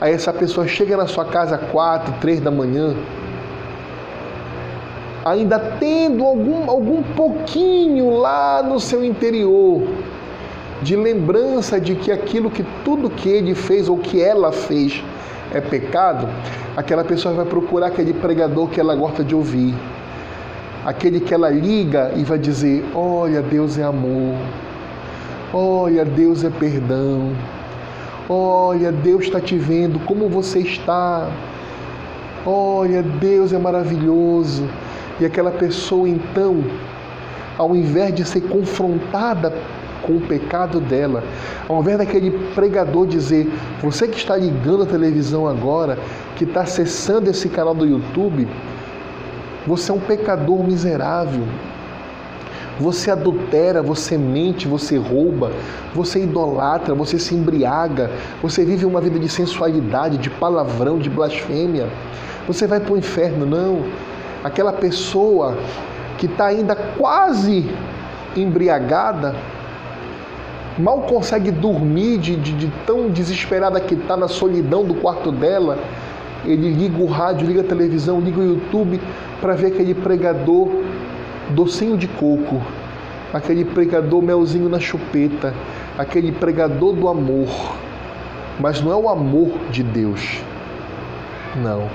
[0.00, 2.94] Aí essa pessoa chega na sua casa quatro, três da manhã,
[5.24, 9.82] ainda tendo algum, algum pouquinho lá no seu interior
[10.82, 15.02] de lembrança de que aquilo que tudo que ele fez ou que ela fez
[15.52, 16.28] é pecado,
[16.76, 19.74] aquela pessoa vai procurar aquele pregador que ela gosta de ouvir.
[20.84, 24.36] Aquele que ela liga e vai dizer: Olha, Deus é amor.
[25.52, 27.32] Olha, Deus é perdão.
[28.28, 31.28] Olha, Deus está te vendo como você está.
[32.46, 34.68] Olha, Deus é maravilhoso.
[35.18, 36.62] E aquela pessoa, então,
[37.56, 39.52] ao invés de ser confrontada
[40.08, 41.22] com o pecado dela.
[41.68, 43.46] Ao invés daquele pregador dizer,
[43.82, 45.98] você que está ligando a televisão agora,
[46.34, 48.48] que está acessando esse canal do YouTube,
[49.66, 51.44] você é um pecador miserável.
[52.80, 55.50] Você adultera, você mente, você rouba,
[55.94, 61.88] você idolatra, você se embriaga, você vive uma vida de sensualidade, de palavrão, de blasfêmia.
[62.46, 63.82] Você vai para o inferno, não.
[64.42, 65.58] Aquela pessoa
[66.16, 67.68] que está ainda quase
[68.36, 69.34] embriagada,
[70.78, 75.78] mal consegue dormir de, de, de tão desesperada que está na solidão do quarto dela.
[76.44, 79.00] Ele liga o rádio, liga a televisão, liga o YouTube
[79.40, 80.68] para ver aquele pregador
[81.50, 82.62] docinho de coco,
[83.32, 85.52] aquele pregador melzinho na chupeta,
[85.98, 87.48] aquele pregador do amor.
[88.60, 90.40] Mas não é o amor de Deus.
[91.62, 91.88] Não.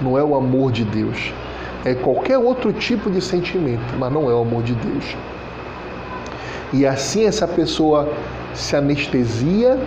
[0.00, 1.32] Não é o amor de Deus.
[1.84, 5.16] É qualquer outro tipo de sentimento, mas não é o amor de Deus.
[6.72, 8.12] E assim essa pessoa
[8.54, 9.78] se anestesia,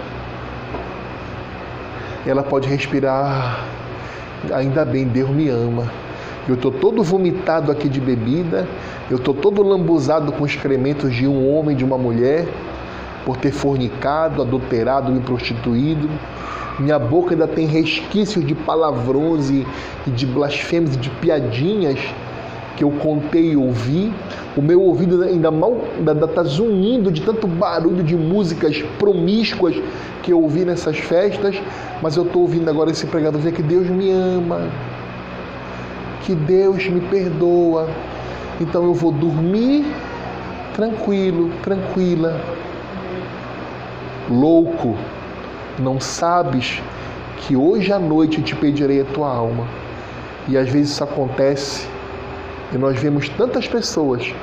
[2.26, 3.66] ela pode respirar
[4.54, 5.90] ainda bem, Deus me ama.
[6.48, 8.68] Eu estou todo vomitado aqui de bebida,
[9.10, 12.48] eu estou todo lambuzado com excrementos de um homem, de uma mulher,
[13.26, 16.10] por ter fornicado, adulterado, me prostituído.
[16.78, 19.66] Minha boca ainda tem resquícios de palavrões e
[20.08, 22.00] de blasfêmias e de piadinhas
[22.76, 24.14] que eu contei e ouvi.
[24.56, 29.76] O meu ouvido ainda mal está zunindo de tanto barulho de músicas promíscuas
[30.22, 31.62] que eu ouvi nessas festas,
[32.02, 34.70] mas eu estou ouvindo agora esse pregador dizer que Deus me ama,
[36.24, 37.90] que Deus me perdoa.
[38.60, 39.86] Então eu vou dormir
[40.74, 42.40] tranquilo, tranquila.
[44.30, 44.96] Louco,
[45.80, 46.82] não sabes
[47.38, 49.68] que hoje à noite te pedirei a tua alma.
[50.48, 51.93] E às vezes isso acontece
[52.74, 54.34] e nós vemos tantas pessoas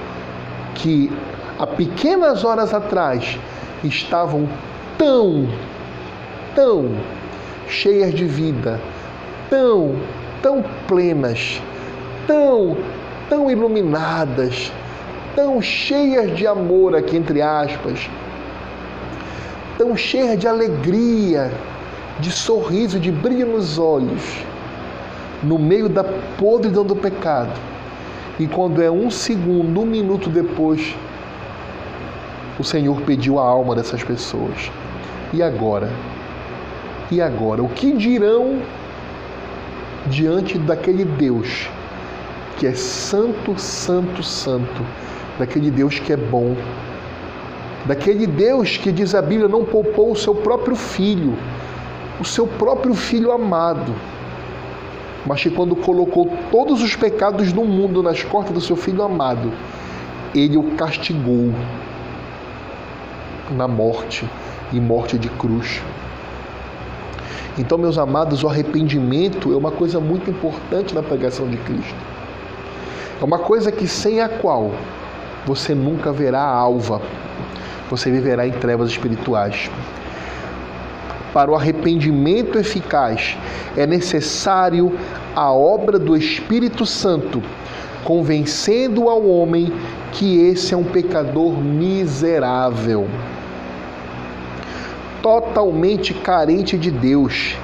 [0.74, 1.10] que
[1.58, 3.38] há pequenas horas atrás
[3.82, 4.48] estavam
[4.96, 5.48] tão,
[6.54, 6.90] tão
[7.68, 8.80] cheias de vida,
[9.48, 9.96] tão,
[10.42, 11.60] tão plenas,
[12.26, 12.76] tão,
[13.28, 14.70] tão iluminadas,
[15.34, 18.08] tão cheias de amor aqui entre aspas,
[19.76, 21.50] tão cheias de alegria,
[22.20, 24.22] de sorriso, de brilho nos olhos,
[25.42, 27.69] no meio da podridão do pecado.
[28.40, 30.96] E quando é um segundo, um minuto depois,
[32.58, 34.70] o Senhor pediu a alma dessas pessoas.
[35.30, 35.90] E agora?
[37.10, 37.62] E agora?
[37.62, 38.62] O que dirão
[40.06, 41.68] diante daquele Deus
[42.56, 44.86] que é santo, santo, santo,
[45.38, 46.56] daquele Deus que é bom,
[47.84, 51.36] daquele Deus que diz a Bíblia não poupou o seu próprio filho,
[52.18, 53.94] o seu próprio filho amado,
[55.26, 59.52] mas que quando colocou todos os pecados do mundo nas costas do seu filho amado,
[60.34, 61.52] ele o castigou
[63.50, 64.28] na morte
[64.72, 65.82] e morte de cruz.
[67.58, 71.94] Então, meus amados, o arrependimento é uma coisa muito importante na pregação de Cristo.
[73.20, 74.70] É uma coisa que sem a qual
[75.44, 77.02] você nunca verá a alva,
[77.90, 79.70] você viverá em trevas espirituais.
[81.32, 83.36] Para o arrependimento eficaz,
[83.76, 84.92] é necessário
[85.34, 87.40] a obra do Espírito Santo,
[88.04, 89.72] convencendo ao homem
[90.12, 93.06] que esse é um pecador miserável,
[95.22, 97.54] totalmente carente de Deus,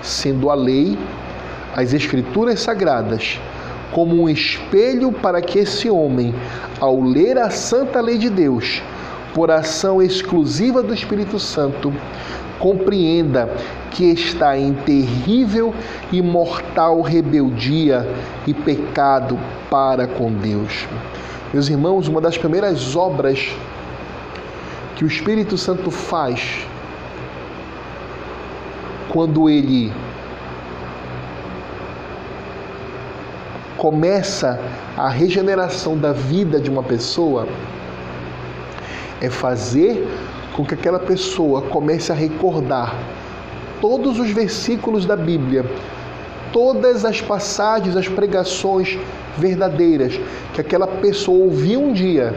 [0.00, 0.96] sendo a lei,
[1.74, 3.40] as Escrituras Sagradas,
[3.90, 6.34] como um espelho para que esse homem,
[6.80, 8.82] ao ler a santa lei de Deus,
[9.34, 11.92] por ação exclusiva do Espírito Santo,
[12.58, 13.48] compreenda
[13.90, 15.74] que está em terrível
[16.12, 18.06] e mortal rebeldia
[18.46, 19.38] e pecado
[19.70, 20.86] para com Deus.
[21.52, 23.54] Meus irmãos, uma das primeiras obras
[24.96, 26.66] que o Espírito Santo faz
[29.10, 29.92] quando ele
[33.76, 34.60] começa
[34.96, 37.48] a regeneração da vida de uma pessoa
[39.22, 40.06] é fazer
[40.54, 42.94] com que aquela pessoa comece a recordar
[43.80, 45.64] todos os versículos da Bíblia,
[46.52, 48.98] todas as passagens, as pregações
[49.38, 50.20] verdadeiras
[50.52, 52.34] que aquela pessoa ouviu um dia.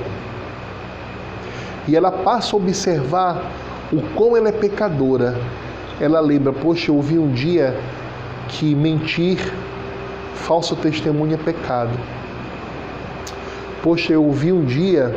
[1.88, 3.52] E ela passa a observar
[3.92, 5.36] o quão ela é pecadora.
[6.00, 7.76] Ela lembra, poxa, eu ouvi um dia
[8.48, 9.38] que mentir
[10.36, 11.92] falso testemunho é pecado.
[13.82, 15.16] Poxa, eu ouvi um dia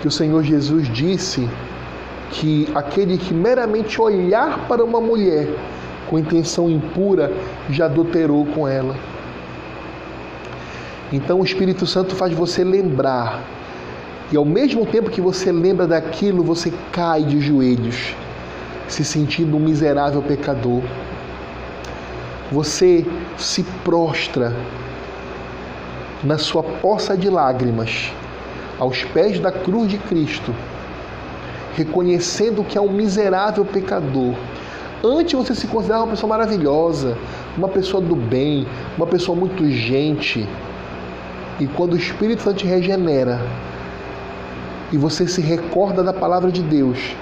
[0.00, 1.48] que o Senhor Jesus disse
[2.30, 5.48] que aquele que meramente olhar para uma mulher
[6.08, 7.32] com intenção impura
[7.70, 8.94] já adulterou com ela.
[11.12, 13.42] Então o Espírito Santo faz você lembrar,
[14.30, 18.14] e ao mesmo tempo que você lembra daquilo, você cai de joelhos,
[18.88, 20.82] se sentindo um miserável pecador
[22.50, 23.04] você
[23.36, 24.54] se prostra
[26.22, 28.12] na sua poça de lágrimas
[28.78, 30.54] aos pés da cruz de Cristo,
[31.74, 34.34] reconhecendo que é um miserável pecador.
[35.04, 37.16] Antes você se considerava uma pessoa maravilhosa,
[37.56, 38.66] uma pessoa do bem,
[38.96, 40.48] uma pessoa muito gente.
[41.60, 43.40] E quando o Espírito Santo te regenera
[44.92, 47.14] e você se recorda da palavra de Deus,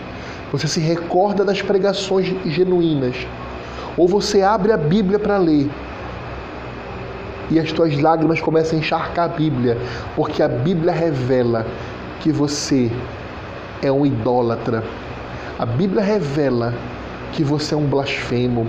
[0.51, 3.17] você se recorda das pregações genuínas,
[3.97, 5.69] ou você abre a Bíblia para ler
[7.51, 9.79] e as tuas lágrimas começam a encharcar a Bíblia,
[10.17, 11.67] porque a Bíblia revela
[12.21, 12.91] que você
[13.83, 14.83] é um idólatra.
[15.59, 16.75] A Bíblia revela
[17.33, 18.67] que você é um blasfemo.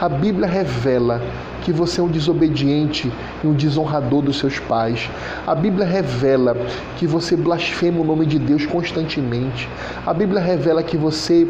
[0.00, 1.22] A Bíblia revela
[1.62, 3.12] que você é um desobediente
[3.42, 5.08] e um desonrador dos seus pais.
[5.46, 6.56] A Bíblia revela
[6.96, 9.68] que você blasfema o nome de Deus constantemente.
[10.06, 11.46] A Bíblia revela que você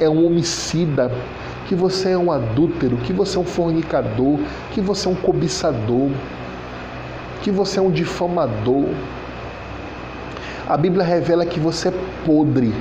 [0.00, 1.10] é um homicida,
[1.66, 4.38] que você é um adúltero, que você é um fornicador,
[4.72, 6.10] que você é um cobiçador,
[7.42, 8.86] que você é um difamador.
[10.68, 11.92] A Bíblia revela que você é
[12.24, 12.72] podre.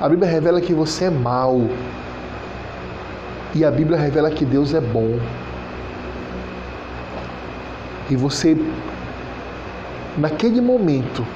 [0.00, 1.68] A Bíblia revela que você é mau.
[3.54, 5.18] E a Bíblia revela que Deus é bom.
[8.10, 8.56] E você,
[10.16, 11.26] naquele momento,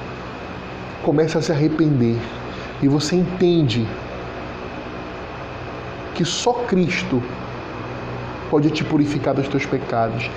[1.03, 2.17] começa a se arrepender.
[2.81, 3.87] E você entende
[6.15, 7.21] que só Cristo
[8.49, 10.29] pode te purificar dos teus pecados.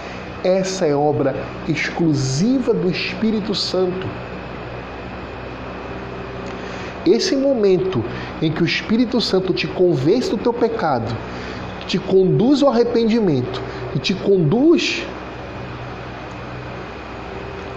[0.42, 1.34] Essa é obra
[1.68, 4.06] exclusiva do Espírito Santo.
[7.06, 8.02] Esse momento
[8.40, 11.14] em que o Espírito Santo te convence do teu pecado,
[11.86, 13.60] te conduz ao arrependimento
[13.94, 15.06] e te conduz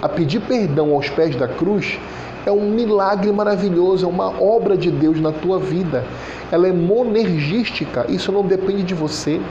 [0.08, 1.99] a pedir perdão aos pés da cruz,
[2.45, 6.05] é um milagre maravilhoso, é uma obra de Deus na tua vida.
[6.49, 9.41] Ela é monergística, isso não depende de você.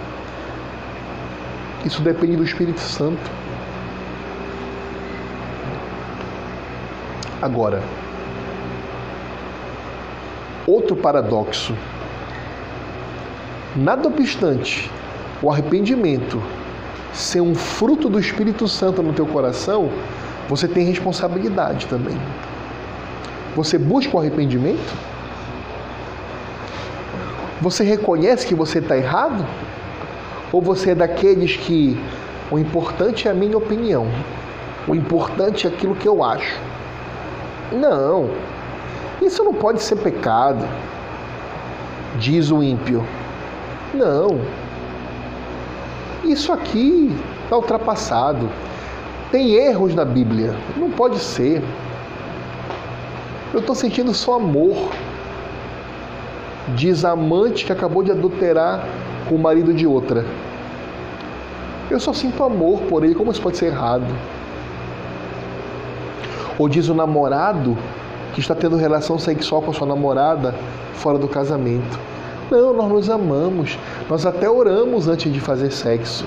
[1.85, 3.31] Isso depende do Espírito Santo.
[7.41, 7.83] Agora,
[10.67, 11.75] outro paradoxo.
[13.77, 14.91] Nada obstante
[15.43, 16.43] o arrependimento
[17.13, 19.91] ser um fruto do Espírito Santo no teu coração,
[20.49, 22.17] você tem responsabilidade também.
[23.55, 24.95] Você busca o arrependimento?
[27.61, 29.45] Você reconhece que você está errado?
[30.53, 31.99] Ou você é daqueles que
[32.51, 34.07] o importante é a minha opinião,
[34.87, 36.57] o importante é aquilo que eu acho?
[37.73, 38.31] Não,
[39.21, 40.65] isso não pode ser pecado,
[42.19, 43.05] diz o ímpio.
[43.93, 44.41] Não,
[46.25, 48.49] isso aqui está ultrapassado.
[49.31, 51.63] Tem erros na Bíblia, não pode ser.
[53.53, 54.91] Eu estou sentindo só amor.
[56.75, 58.87] Diz a amante que acabou de adulterar
[59.29, 60.25] com o marido de outra.
[61.91, 64.07] Eu só sinto amor por ele, como isso pode ser errado?
[66.59, 67.77] Ou diz o namorado
[68.35, 70.55] que está tendo relação sexual com a sua namorada
[70.95, 71.99] fora do casamento.
[72.51, 73.79] Não, nós nos amamos.
[74.09, 76.25] Nós até oramos antes de fazer sexo.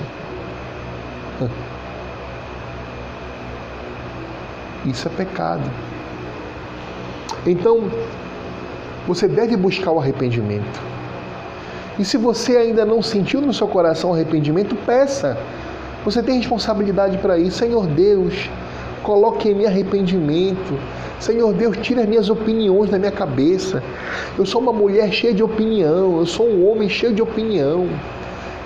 [4.86, 5.70] Isso é pecado.
[7.46, 7.90] Então,
[9.06, 10.80] você deve buscar o arrependimento.
[11.98, 15.36] E se você ainda não sentiu no seu coração arrependimento, peça.
[16.04, 17.58] Você tem responsabilidade para isso.
[17.58, 18.48] Senhor Deus,
[19.02, 20.78] coloque em mim arrependimento.
[21.18, 23.82] Senhor Deus, tira as minhas opiniões da minha cabeça.
[24.38, 27.86] Eu sou uma mulher cheia de opinião, eu sou um homem cheio de opinião.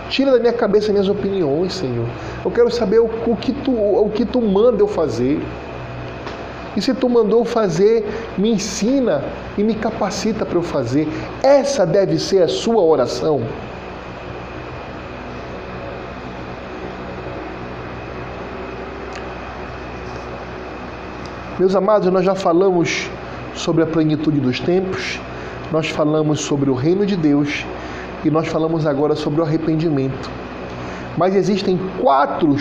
[0.08, 2.06] Tira da minha cabeça as minhas opiniões, Senhor.
[2.44, 5.42] Eu quero saber o, o, que, tu, o que tu manda eu fazer.
[6.76, 8.04] E se tu mandou fazer,
[8.36, 9.22] me ensina
[9.56, 11.08] e me capacita para eu fazer.
[11.42, 13.42] Essa deve ser a sua oração.
[21.56, 23.08] Meus amados, nós já falamos
[23.54, 25.20] sobre a plenitude dos tempos,
[25.70, 27.64] nós falamos sobre o reino de Deus
[28.24, 30.28] e nós falamos agora sobre o arrependimento.
[31.16, 32.56] Mas existem quatro,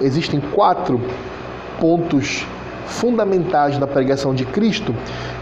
[0.00, 0.98] existem quatro
[1.78, 2.46] pontos
[2.86, 4.94] fundamentais da pregação de Cristo.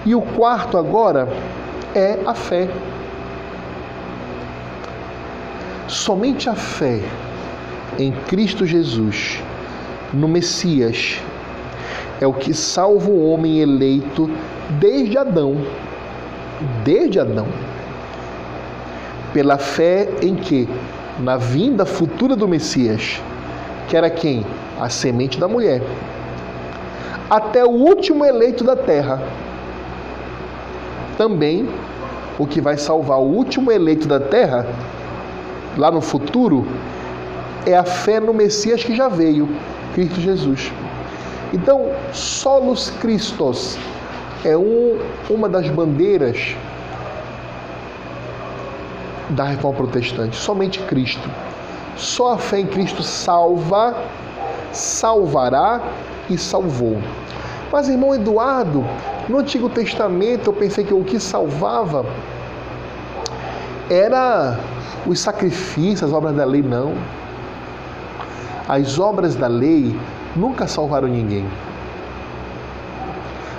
[0.05, 1.28] E o quarto agora
[1.95, 2.68] é a fé.
[5.86, 7.01] Somente a fé
[7.99, 9.43] em Cristo Jesus,
[10.12, 11.20] no Messias,
[12.20, 14.30] é o que salva o homem eleito
[14.78, 15.57] desde Adão.
[16.84, 17.47] Desde Adão.
[19.32, 20.68] Pela fé em que?
[21.18, 23.20] Na vinda futura do Messias,
[23.88, 24.45] que era quem?
[24.80, 25.82] A semente da mulher
[27.31, 29.22] até o último eleito da terra.
[31.16, 31.68] Também
[32.39, 34.66] o que vai salvar o último eleito da terra,
[35.76, 36.66] lá no futuro,
[37.66, 39.49] é a fé no Messias que já veio,
[39.95, 40.72] Cristo Jesus.
[41.53, 43.78] Então, solos Christos
[44.45, 46.57] é um, uma das bandeiras
[49.28, 51.28] da reforma protestante, somente Cristo.
[51.97, 53.95] Só a fé em Cristo salva,
[54.72, 55.83] salvará
[56.31, 56.99] e salvou.
[57.72, 58.84] Mas, irmão Eduardo,
[59.28, 62.04] no Antigo Testamento eu pensei que o que salvava
[63.88, 64.58] era
[65.06, 66.94] os sacrifícios, as obras da lei, não.
[68.68, 69.96] As obras da lei
[70.34, 71.46] nunca salvaram ninguém.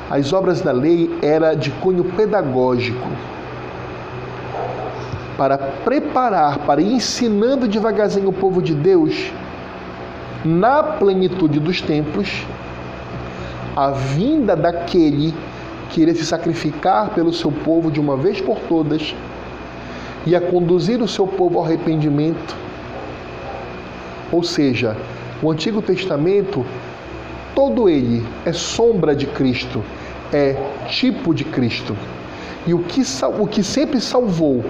[0.09, 3.07] As obras da lei era de cunho pedagógico
[5.37, 9.31] para preparar, para ir ensinando devagarzinho o povo de Deus
[10.43, 12.45] na plenitude dos tempos
[13.75, 15.33] a vinda daquele
[15.89, 19.13] que iria se sacrificar pelo seu povo de uma vez por todas
[20.25, 22.55] e a conduzir o seu povo ao arrependimento.
[24.31, 24.95] Ou seja,
[25.41, 26.65] o Antigo Testamento,
[27.53, 29.83] todo ele é sombra de Cristo,
[30.31, 30.55] é
[30.87, 31.95] tipo de Cristo.
[32.65, 33.01] E o que,
[33.39, 34.63] o que sempre salvou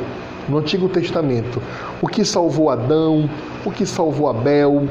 [0.47, 1.61] no Antigo Testamento,
[2.01, 3.29] o que salvou Adão,
[3.65, 4.87] o que salvou Abel,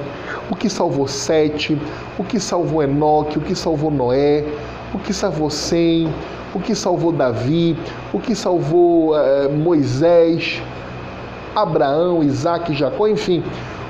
[0.50, 1.80] o que salvou Sete,
[2.18, 4.44] o que salvou Enoque, o que salvou Noé,
[4.92, 6.12] o que salvou Sem,
[6.54, 7.76] o que salvou Davi,
[8.12, 10.60] o que salvou eh, Moisés,
[11.54, 13.42] Abraão, Isaac, Jacó, enfim,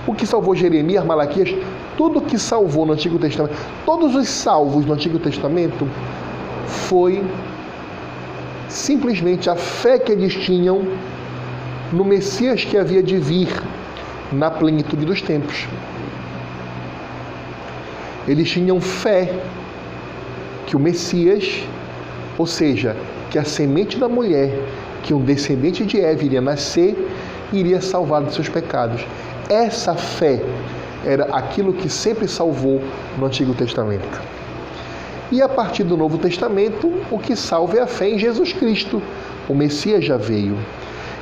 [0.06, 1.54] o que salvou Jeremias, Malaquias,
[1.96, 3.56] tudo que salvou no Antigo Testamento,
[3.86, 5.88] todos os salvos no Antigo Testamento
[6.66, 7.24] foi
[8.68, 10.82] simplesmente a fé que eles tinham
[11.92, 13.48] no Messias que havia de vir
[14.32, 15.66] na plenitude dos tempos.
[18.30, 19.28] Eles tinham fé
[20.64, 21.64] que o Messias,
[22.38, 22.96] ou seja,
[23.28, 24.52] que a semente da mulher,
[25.02, 26.96] que um descendente de Eva iria nascer,
[27.52, 29.04] iria salvar dos seus pecados.
[29.48, 30.40] Essa fé
[31.04, 32.80] era aquilo que sempre salvou
[33.18, 34.22] no Antigo Testamento.
[35.32, 39.02] E a partir do Novo Testamento, o que salva é a fé em Jesus Cristo.
[39.48, 40.56] O Messias já veio.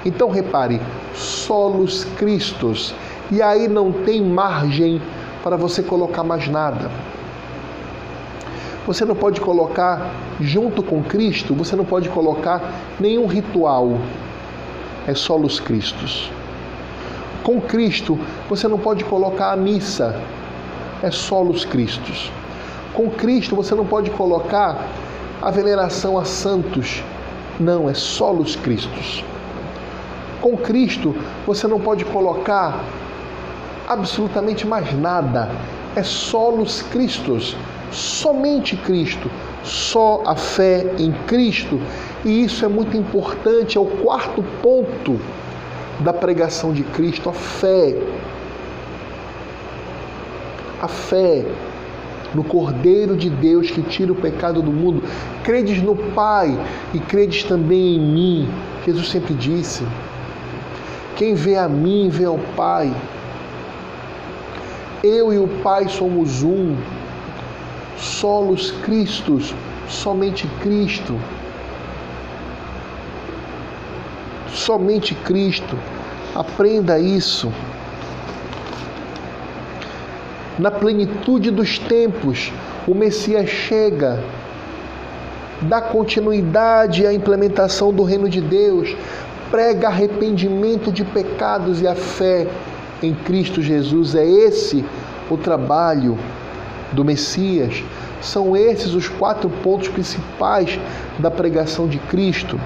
[0.04, 0.78] Então repare,
[1.14, 2.94] solos Cristos.
[3.30, 5.00] E aí não tem margem
[5.42, 6.90] para você colocar mais nada.
[8.86, 10.10] Você não pode colocar
[10.40, 13.98] junto com Cristo, você não pode colocar nenhum ritual.
[15.06, 16.30] É solos Cristos.
[17.42, 18.18] Com Cristo,
[18.48, 20.18] você não pode colocar a missa.
[21.02, 22.32] É solos Cristos.
[22.94, 24.86] Com Cristo, você não pode colocar
[25.40, 27.02] a veneração a santos.
[27.60, 29.24] Não, é solos Cristos.
[30.40, 31.14] Com Cristo,
[31.46, 32.82] você não pode colocar
[33.88, 35.50] absolutamente mais nada.
[35.96, 37.56] É solos Cristos,
[37.90, 39.30] somente Cristo,
[39.64, 41.80] só a fé em Cristo.
[42.24, 45.18] E isso é muito importante, é o quarto ponto
[46.00, 47.96] da pregação de Cristo, a fé.
[50.80, 51.44] A fé
[52.34, 55.02] no Cordeiro de Deus que tira o pecado do mundo.
[55.42, 56.56] Credes no Pai
[56.92, 58.48] e credes também em mim.
[58.84, 59.84] Jesus sempre disse.
[61.16, 62.92] Quem vê a mim, vê ao Pai.
[65.02, 66.76] Eu e o Pai somos um.
[67.96, 69.54] Solos Cristos,
[69.88, 71.18] somente Cristo.
[74.48, 75.78] Somente Cristo.
[76.34, 77.52] Aprenda isso.
[80.58, 82.52] Na plenitude dos tempos,
[82.86, 84.20] o Messias chega,
[85.62, 88.96] dá continuidade à implementação do reino de Deus,
[89.52, 92.48] prega arrependimento de pecados e a fé
[93.02, 94.14] em Cristo Jesus.
[94.14, 94.84] É esse
[95.30, 96.18] o trabalho
[96.92, 97.82] do Messias.
[98.20, 100.78] São esses os quatro pontos principais
[101.18, 102.58] da pregação de Cristo.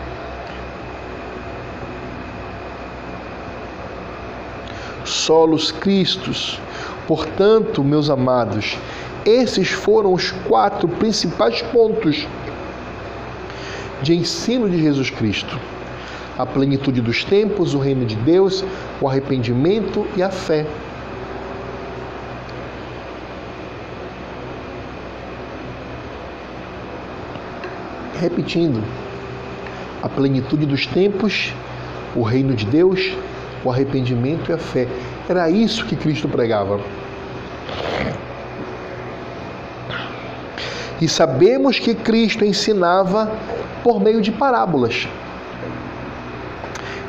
[5.05, 6.59] Solos Cristos.
[7.07, 8.79] Portanto, meus amados,
[9.25, 12.27] esses foram os quatro principais pontos
[14.03, 15.59] de ensino de Jesus Cristo
[16.39, 18.65] a plenitude dos tempos, o reino de Deus,
[19.01, 20.67] o arrependimento e a fé.
[28.19, 28.83] Repetindo,
[30.03, 31.53] a plenitude dos tempos,
[32.15, 33.13] o reino de Deus,
[33.65, 34.89] o arrependimento e a fé.
[35.29, 36.81] Era isso que Cristo pregava.
[41.01, 43.33] E sabemos que Cristo ensinava
[43.83, 45.09] por meio de parábolas.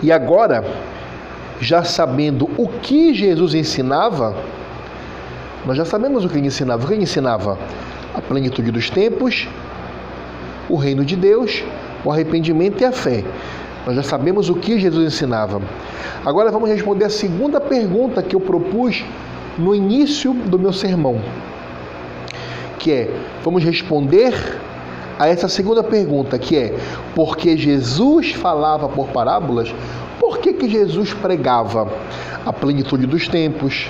[0.04, 0.66] E agora,
[1.62, 4.36] já sabendo o que Jesus ensinava,
[5.66, 6.84] nós já sabemos o que ele ensinava.
[6.84, 7.58] O que ele ensinava?
[8.14, 9.47] A plenitude dos tempos,
[10.70, 11.64] o reino de Deus,
[12.04, 13.24] o arrependimento e a fé.
[13.86, 15.62] Nós já sabemos o que Jesus ensinava.
[16.26, 19.06] Agora vamos responder a segunda pergunta que eu propus
[19.58, 21.22] no início do meu sermão,
[22.78, 23.10] que é:
[23.41, 24.34] vamos responder
[25.20, 26.76] a essa segunda pergunta, que é:
[27.16, 29.74] porque Jesus falava por parábolas,
[30.20, 31.91] por que, que Jesus pregava
[32.45, 33.89] a plenitude dos tempos,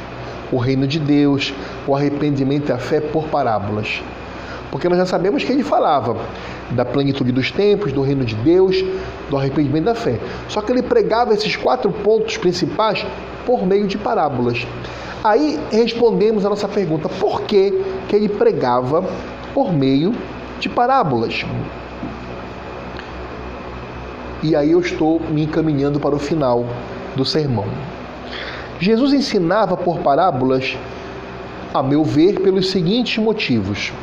[0.52, 1.54] o reino de Deus,
[1.88, 4.02] o arrependimento e a fé por parábolas?
[4.72, 6.18] Porque nós já sabemos que ele falava
[6.72, 8.84] da plenitude dos tempos, do reino de Deus,
[9.30, 10.20] do arrependimento da fé.
[10.50, 13.06] Só que ele pregava esses quatro pontos principais
[13.46, 14.66] por meio de parábolas.
[15.24, 19.04] Aí respondemos a nossa pergunta: por que, que ele pregava
[19.54, 20.33] por meio de
[20.70, 21.46] parábolas.
[24.42, 26.66] E aí eu estou me encaminhando para o final
[27.16, 27.66] do sermão.
[28.80, 30.78] Jesus ensinava por parábolas,
[31.74, 33.94] a meu ver, pelos seguintes motivos.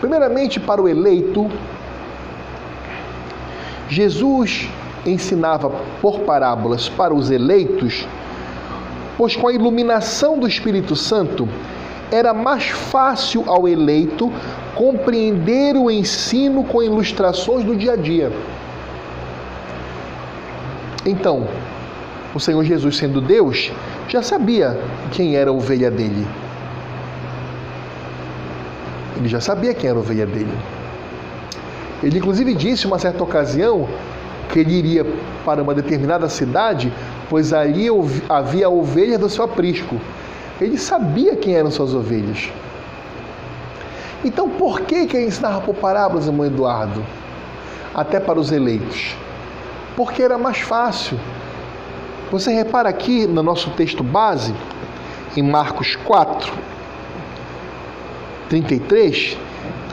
[0.00, 1.50] Primeiramente, para o eleito,
[3.88, 4.68] Jesus
[5.06, 5.70] ensinava
[6.02, 8.06] por parábolas para os eleitos,
[9.16, 11.48] pois com a iluminação do Espírito Santo
[12.10, 14.32] era mais fácil ao eleito
[14.74, 18.30] compreender o ensino com ilustrações do dia a dia.
[21.04, 21.46] Então,
[22.34, 23.72] o Senhor Jesus, sendo Deus,
[24.08, 24.78] já sabia
[25.12, 26.26] quem era a ovelha dele.
[29.16, 30.52] Ele já sabia quem era a ovelha dele.
[32.02, 33.88] Ele, inclusive, disse uma certa ocasião
[34.52, 35.06] que ele iria
[35.44, 36.92] para uma determinada cidade,
[37.28, 37.86] pois ali
[38.28, 39.96] havia a ovelha do seu aprisco.
[40.60, 42.50] Ele sabia quem eram suas ovelhas.
[44.24, 47.04] Então, por que, que ele ensinava por parábolas, irmão Eduardo?
[47.94, 49.14] Até para os eleitos.
[49.94, 51.18] Porque era mais fácil.
[52.30, 54.54] Você repara aqui no nosso texto base,
[55.36, 56.52] em Marcos 4,
[58.48, 59.36] 33,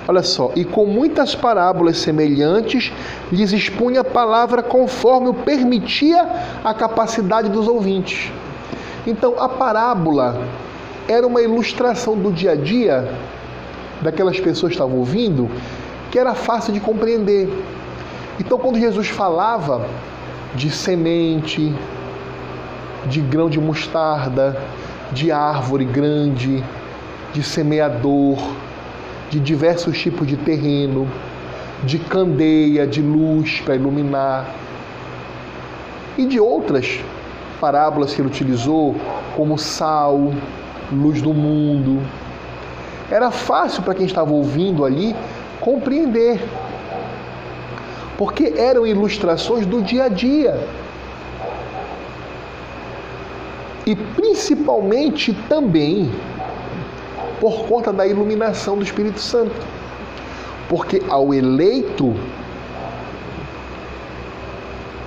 [0.08, 2.92] olha só, e com muitas parábolas semelhantes
[3.32, 6.28] lhes expunha a palavra conforme o permitia
[6.64, 8.32] a capacidade dos ouvintes.
[9.06, 10.42] Então, a parábola
[11.08, 13.14] era uma ilustração do dia a dia
[14.02, 15.50] daquelas pessoas que estavam ouvindo,
[16.10, 17.50] que era fácil de compreender.
[18.40, 19.86] Então, quando Jesus falava
[20.56, 21.74] de semente,
[23.08, 24.58] de grão de mostarda,
[25.12, 26.64] de árvore grande,
[27.34, 28.38] de semeador,
[29.30, 31.08] de diversos tipos de terreno,
[31.84, 34.50] de candeia, de luz para iluminar,
[36.18, 37.00] e de outras
[37.64, 38.94] parábolas que ele utilizou,
[39.38, 40.34] como sal,
[40.92, 42.06] luz do mundo.
[43.10, 45.16] Era fácil para quem estava ouvindo ali
[45.62, 46.44] compreender,
[48.18, 50.60] porque eram ilustrações do dia a dia.
[53.86, 56.12] E principalmente também
[57.40, 59.56] por conta da iluminação do Espírito Santo.
[60.68, 62.14] Porque ao eleito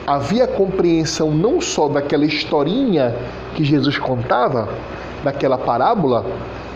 [0.07, 3.15] havia compreensão não só daquela historinha
[3.55, 4.69] que Jesus contava,
[5.25, 6.25] daquela parábola,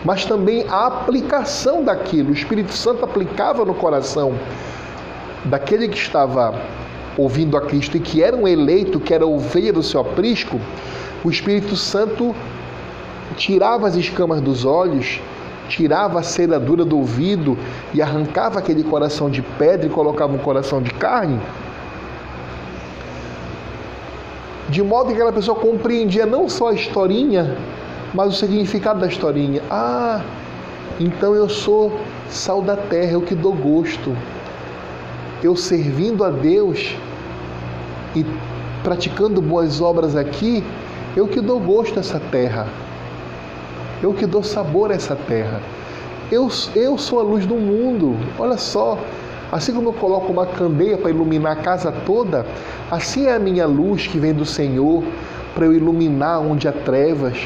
[0.03, 2.31] mas também a aplicação daquilo.
[2.31, 4.33] O Espírito Santo aplicava no coração
[5.45, 6.53] daquele que estava
[7.17, 10.59] ouvindo a Cristo e que era um eleito, que era ovelha do seu aprisco,
[11.23, 12.35] o Espírito Santo
[13.35, 15.19] tirava as escamas dos olhos,
[15.69, 17.57] tirava a ceradura do ouvido
[17.93, 21.39] e arrancava aquele coração de pedra e colocava um coração de carne
[24.71, 27.57] de modo que aquela pessoa compreendia não só a historinha,
[28.13, 29.61] mas o significado da historinha.
[29.69, 30.21] Ah,
[30.97, 31.91] então eu sou
[32.29, 34.15] sal da terra, eu que dou gosto.
[35.43, 36.95] Eu servindo a Deus
[38.15, 38.25] e
[38.81, 40.63] praticando boas obras aqui,
[41.17, 42.67] eu que dou gosto a essa terra.
[44.01, 45.61] Eu que dou sabor a essa terra.
[46.31, 48.15] Eu, eu sou a luz do mundo.
[48.39, 48.97] Olha só,
[49.51, 52.45] Assim como eu coloco uma candeia para iluminar a casa toda,
[52.89, 55.03] assim é a minha luz que vem do Senhor
[55.53, 57.37] para eu iluminar onde há trevas,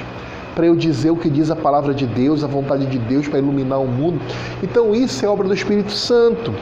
[0.54, 3.40] para eu dizer o que diz a palavra de Deus, a vontade de Deus para
[3.40, 4.22] iluminar o mundo.
[4.62, 6.54] Então isso é obra do Espírito Santo.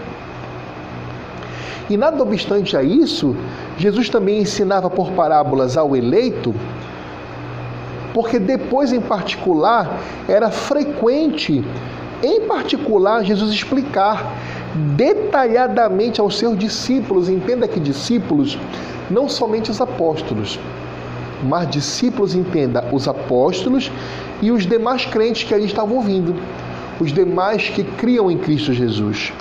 [1.89, 3.35] E nada obstante a isso,
[3.77, 6.55] Jesus também ensinava por parábolas ao eleito,
[8.13, 11.63] porque depois em particular era frequente,
[12.23, 14.33] em particular, Jesus explicar
[14.75, 17.29] detalhadamente aos seus discípulos.
[17.29, 18.57] Entenda que discípulos,
[19.09, 20.59] não somente os apóstolos,
[21.43, 23.91] mas discípulos, entenda, os apóstolos
[24.41, 26.35] e os demais crentes que ali estavam ouvindo,
[26.99, 29.33] os demais que criam em Cristo Jesus.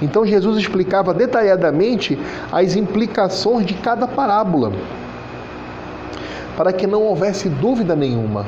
[0.00, 2.18] Então Jesus explicava detalhadamente
[2.52, 4.72] as implicações de cada parábola,
[6.56, 8.46] para que não houvesse dúvida nenhuma.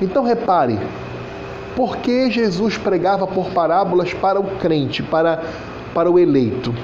[0.00, 0.78] Então repare,
[1.78, 5.44] por que Jesus pregava por parábolas para o crente, para,
[5.94, 6.74] para o eleito?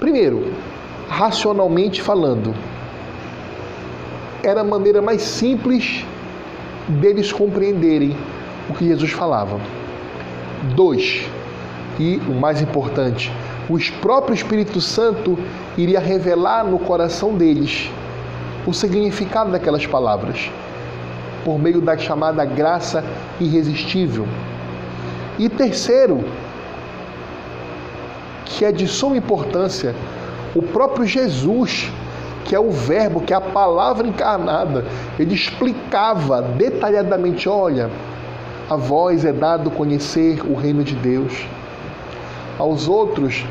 [0.00, 0.54] Primeiro,
[1.06, 2.54] racionalmente falando,
[4.42, 6.02] era a maneira mais simples
[6.88, 8.16] deles compreenderem
[8.70, 9.60] o que Jesus falava.
[10.74, 11.26] Dois,
[12.00, 13.30] e o mais importante,
[13.68, 15.38] o próprio Espírito Santo
[15.76, 17.90] iria revelar no coração deles
[18.66, 20.50] o significado daquelas palavras
[21.48, 23.02] por meio da chamada graça
[23.40, 24.28] irresistível.
[25.38, 26.22] E terceiro,
[28.44, 29.94] que é de suma importância,
[30.54, 31.90] o próprio Jesus,
[32.44, 34.84] que é o Verbo, que é a palavra encarnada,
[35.18, 37.88] ele explicava detalhadamente: olha,
[38.68, 41.46] a vós é dado conhecer o reino de Deus.
[42.58, 43.42] Aos outros,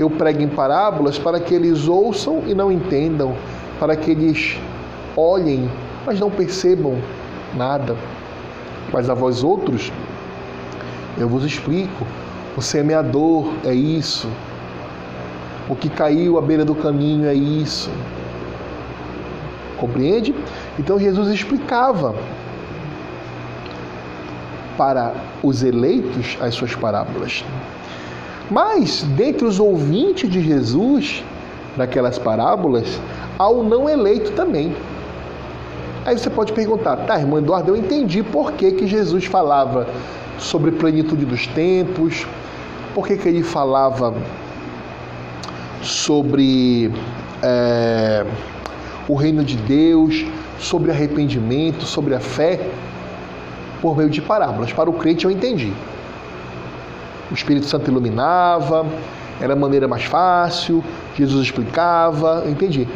[0.00, 3.36] eu prego em parábolas para que eles ouçam e não entendam,
[3.78, 4.58] para que eles
[5.16, 5.70] olhem
[6.06, 6.98] mas não percebam
[7.54, 7.96] nada.
[8.92, 9.92] Mas a vós outros,
[11.18, 12.06] eu vos explico:
[12.56, 14.28] o semeador é isso.
[15.68, 17.90] O que caiu à beira do caminho é isso.
[19.78, 20.34] Compreende?
[20.78, 22.14] Então Jesus explicava
[24.76, 27.44] para os eleitos as suas parábolas.
[28.50, 31.24] Mas, dentre os ouvintes de Jesus,
[31.76, 33.00] naquelas parábolas,
[33.38, 34.74] há o não eleito também.
[36.04, 39.86] Aí você pode perguntar, tá, irmão Eduardo, eu entendi por que, que Jesus falava
[40.36, 42.26] sobre plenitude dos tempos,
[42.92, 44.12] por que, que ele falava
[45.80, 46.92] sobre
[47.42, 48.26] é,
[49.08, 50.24] o reino de Deus,
[50.58, 52.68] sobre arrependimento, sobre a fé,
[53.80, 54.72] por meio de parábolas.
[54.72, 55.72] Para o crente eu entendi.
[57.30, 58.86] O Espírito Santo iluminava,
[59.40, 60.84] era a maneira mais fácil,
[61.16, 62.88] Jesus explicava, eu entendi.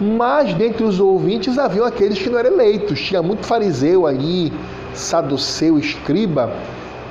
[0.00, 3.00] Mas dentre os ouvintes haviam aqueles que não eram eleitos.
[3.00, 4.52] Tinha muito fariseu ali,
[4.94, 6.52] saduceu, escriba,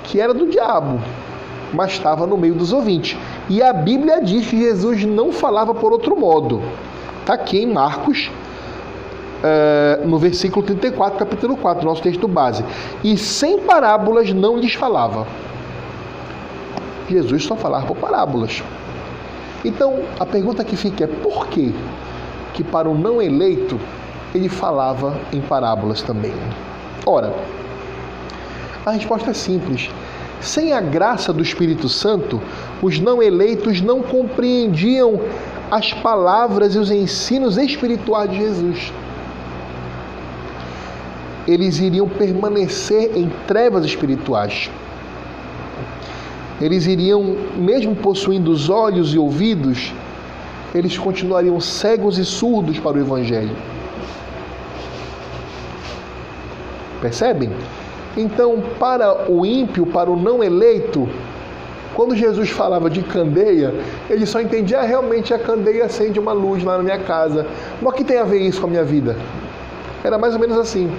[0.03, 0.99] que era do diabo,
[1.71, 3.15] mas estava no meio dos ouvintes.
[3.47, 6.61] E a Bíblia diz que Jesus não falava por outro modo.
[7.21, 8.31] Está aqui em Marcos,
[9.43, 12.65] é, no versículo 34, capítulo 4, nosso texto base.
[13.03, 15.27] E sem parábolas não lhes falava.
[17.07, 18.63] Jesus só falava por parábolas.
[19.63, 21.71] Então, a pergunta que fica é por quê?
[22.53, 23.79] Que para o não eleito
[24.33, 26.33] ele falava em parábolas também.
[27.05, 27.33] Ora,
[28.85, 29.89] a resposta é simples.
[30.41, 32.41] Sem a graça do Espírito Santo,
[32.81, 35.19] os não eleitos não compreendiam
[35.69, 38.93] as palavras e os ensinos espirituais de Jesus.
[41.47, 44.69] Eles iriam permanecer em trevas espirituais.
[46.61, 49.93] Eles iriam, mesmo possuindo os olhos e ouvidos,
[50.73, 53.55] eles continuariam cegos e surdos para o Evangelho.
[57.01, 57.51] Percebem?
[58.17, 61.07] Então, para o ímpio, para o não eleito,
[61.95, 63.73] quando Jesus falava de candeia,
[64.09, 67.45] ele só entendia realmente a candeia acende uma luz lá na minha casa.
[67.81, 69.15] Mas o que tem a ver isso com a minha vida?
[70.03, 70.91] Era mais ou menos assim.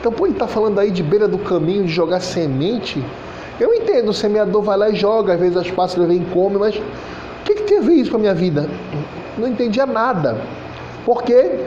[0.00, 3.04] Então, pô, ele está falando aí de beira do caminho, de jogar semente.
[3.58, 6.58] Eu entendo, o semeador vai lá e joga, às vezes as pássaras vêm e comem,
[6.58, 6.80] mas
[7.44, 8.68] que, que tem a ver isso com a minha vida?
[9.36, 10.40] Não entendia nada.
[11.04, 11.64] Por quê?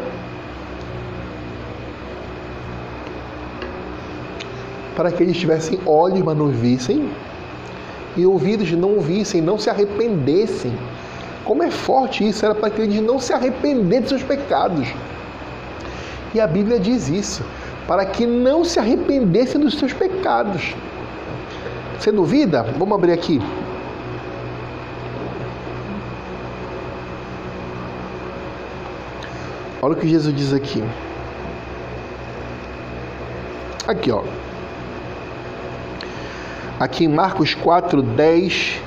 [4.95, 7.09] Para que eles tivessem olhos, mas não vissem,
[8.15, 10.73] e ouvidos não ouvissem, não se arrependessem.
[11.45, 14.87] Como é forte isso, era para que eles não se arrependessem de seus pecados.
[16.33, 17.43] E a Bíblia diz isso,
[17.87, 20.75] para que não se arrependessem dos seus pecados.
[21.99, 22.63] Você duvida?
[22.77, 23.41] Vamos abrir aqui
[29.81, 30.83] Olha o que Jesus diz aqui.
[33.87, 34.23] Aqui, ó.
[36.79, 38.79] Aqui em Marcos 4, 10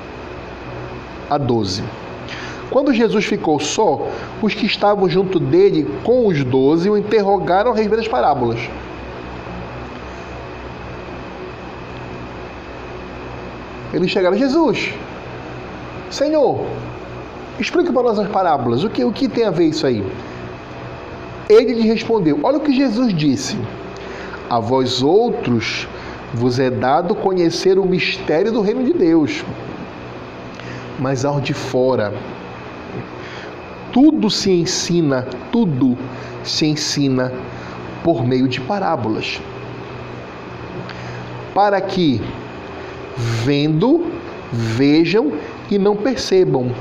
[1.29, 1.83] a 12.
[2.71, 4.07] Quando Jesus ficou só,
[4.41, 8.61] os que estavam junto dele com os doze o interrogaram a respeito das parábolas.
[13.93, 14.93] Eles chegaram, Jesus,
[16.11, 16.67] Senhor,
[17.59, 18.83] explica para nós as parábolas.
[18.85, 20.05] O que, o que tem a ver isso aí?
[21.49, 23.57] Ele lhe respondeu: Olha o que Jesus disse:
[24.49, 25.87] A vós outros
[26.33, 29.45] vos é dado conhecer o mistério do reino de Deus,
[30.99, 32.13] mas ao de fora
[33.93, 35.97] tudo se ensina, tudo
[36.43, 37.33] se ensina
[38.03, 39.41] por meio de parábolas.
[41.55, 42.21] Para que,
[43.17, 44.07] vendo,
[44.53, 45.35] vejam
[45.71, 46.73] e não percebam,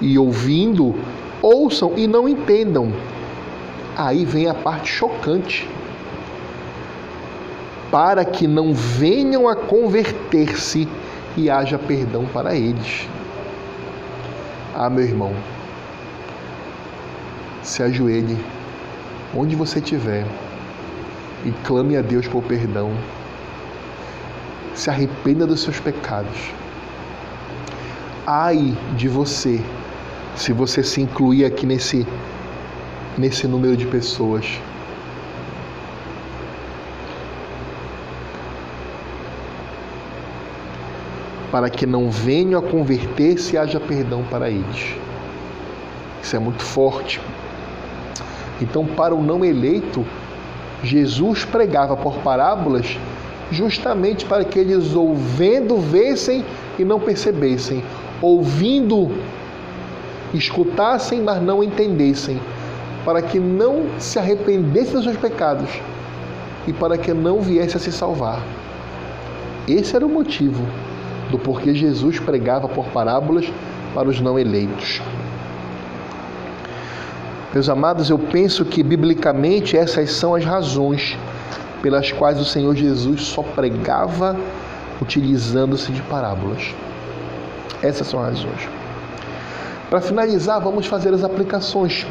[0.00, 0.96] e ouvindo,
[1.40, 2.92] ouçam e não entendam
[4.02, 5.68] Aí vem a parte chocante.
[7.90, 10.88] Para que não venham a converter-se
[11.36, 13.06] e haja perdão para eles.
[14.74, 15.34] Ah, meu irmão,
[17.62, 18.38] se ajoelhe
[19.36, 20.24] onde você estiver
[21.44, 22.90] e clame a Deus por perdão.
[24.74, 26.54] Se arrependa dos seus pecados.
[28.26, 29.62] Ai de você
[30.36, 32.06] se você se incluir aqui nesse
[33.20, 34.46] nesse número de pessoas.
[41.52, 44.94] Para que não venham a converter-se haja perdão para eles.
[46.22, 47.20] Isso é muito forte.
[48.60, 50.06] Então, para o não eleito,
[50.82, 52.96] Jesus pregava por parábolas
[53.50, 56.44] justamente para que eles ouvindo vessem
[56.78, 57.82] e não percebessem,
[58.22, 59.10] ouvindo
[60.32, 62.40] escutassem, mas não entendessem,
[63.04, 65.68] para que não se arrependesse dos seus pecados
[66.66, 68.42] e para que não viesse a se salvar.
[69.66, 70.64] Esse era o motivo
[71.30, 73.50] do porquê Jesus pregava por parábolas
[73.94, 75.00] para os não eleitos.
[77.52, 81.18] Meus amados, eu penso que biblicamente essas são as razões
[81.82, 84.36] pelas quais o Senhor Jesus só pregava
[85.00, 86.74] utilizando-se de parábolas.
[87.82, 88.68] Essas são as razões.
[89.88, 92.06] Para finalizar, vamos fazer as aplicações.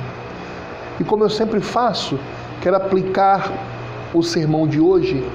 [1.00, 2.20] E como eu sempre faço,
[2.62, 3.52] quero aplicar
[4.14, 5.26] o sermão de hoje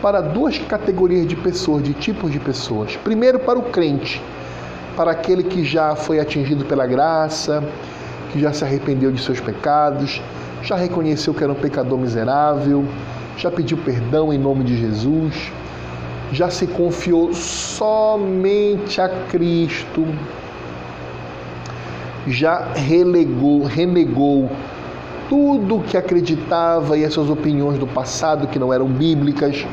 [0.00, 2.94] para duas categorias de pessoas, de tipos de pessoas.
[2.96, 4.22] Primeiro, para o crente,
[4.96, 7.64] para aquele que já foi atingido pela graça,
[8.30, 10.22] que já se arrependeu de seus pecados,
[10.62, 12.84] já reconheceu que era um pecador miserável,
[13.36, 15.50] já pediu perdão em nome de Jesus,
[16.32, 20.06] já se confiou somente a Cristo,
[22.26, 24.50] já relegou, renegou
[25.34, 29.66] tudo que acreditava e as suas opiniões do passado que não eram bíblicas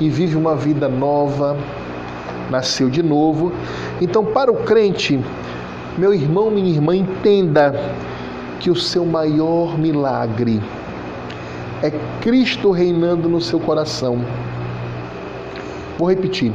[0.00, 1.56] e vive uma vida nova,
[2.50, 3.52] nasceu de novo.
[4.00, 5.20] Então, para o crente,
[5.96, 7.72] meu irmão, minha irmã, entenda
[8.58, 10.60] que o seu maior milagre
[11.84, 14.24] é Cristo reinando no seu coração.
[15.96, 16.52] Vou repetir.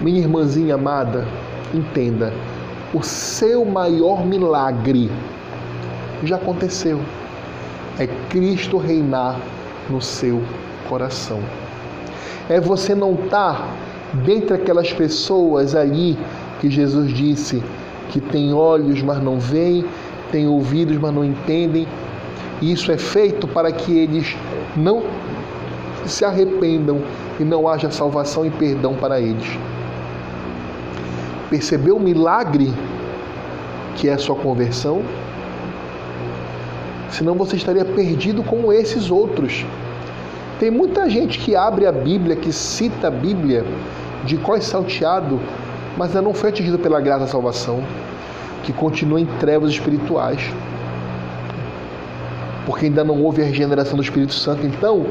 [0.00, 1.24] Minha irmãzinha amada,
[1.72, 2.32] entenda,
[2.92, 5.08] o seu maior milagre
[6.26, 7.00] já aconteceu.
[7.98, 9.38] É Cristo reinar
[9.88, 10.42] no seu
[10.88, 11.40] coração.
[12.48, 13.68] É você não estar tá
[14.24, 16.18] dentre aquelas pessoas aí
[16.60, 17.62] que Jesus disse
[18.10, 19.84] que tem olhos, mas não veem,
[20.30, 21.86] tem ouvidos, mas não entendem.
[22.62, 24.36] Isso é feito para que eles
[24.76, 25.02] não
[26.06, 27.00] se arrependam
[27.40, 29.58] e não haja salvação e perdão para eles.
[31.50, 32.72] Percebeu o milagre
[33.96, 35.02] que é a sua conversão?
[37.14, 39.64] Senão você estaria perdido como esses outros.
[40.58, 43.64] Tem muita gente que abre a Bíblia, que cita a Bíblia
[44.24, 45.38] de cós salteado,
[45.96, 47.84] mas ainda não foi atingido pela graça da salvação,
[48.64, 50.40] que continua em trevas espirituais.
[52.66, 54.66] Porque ainda não houve a regeneração do Espírito Santo.
[54.66, 55.06] Então,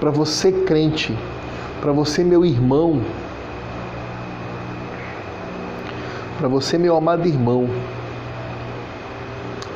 [0.00, 1.16] para você crente,
[1.80, 3.00] para você meu irmão,
[6.36, 7.68] para você meu amado irmão,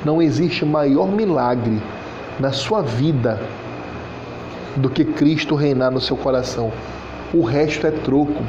[0.05, 1.81] não existe maior milagre
[2.39, 3.41] na sua vida
[4.77, 6.73] do que Cristo reinar no seu coração.
[7.33, 8.43] O resto é troco.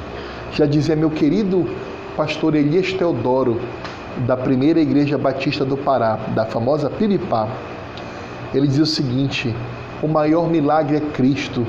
[0.54, 1.68] Já dizia meu querido
[2.16, 3.60] pastor Elias Teodoro,
[4.26, 7.47] da primeira igreja batista do Pará, da famosa Piripá.
[8.54, 9.56] Ele diz o seguinte:
[10.02, 11.66] o maior milagre é Cristo,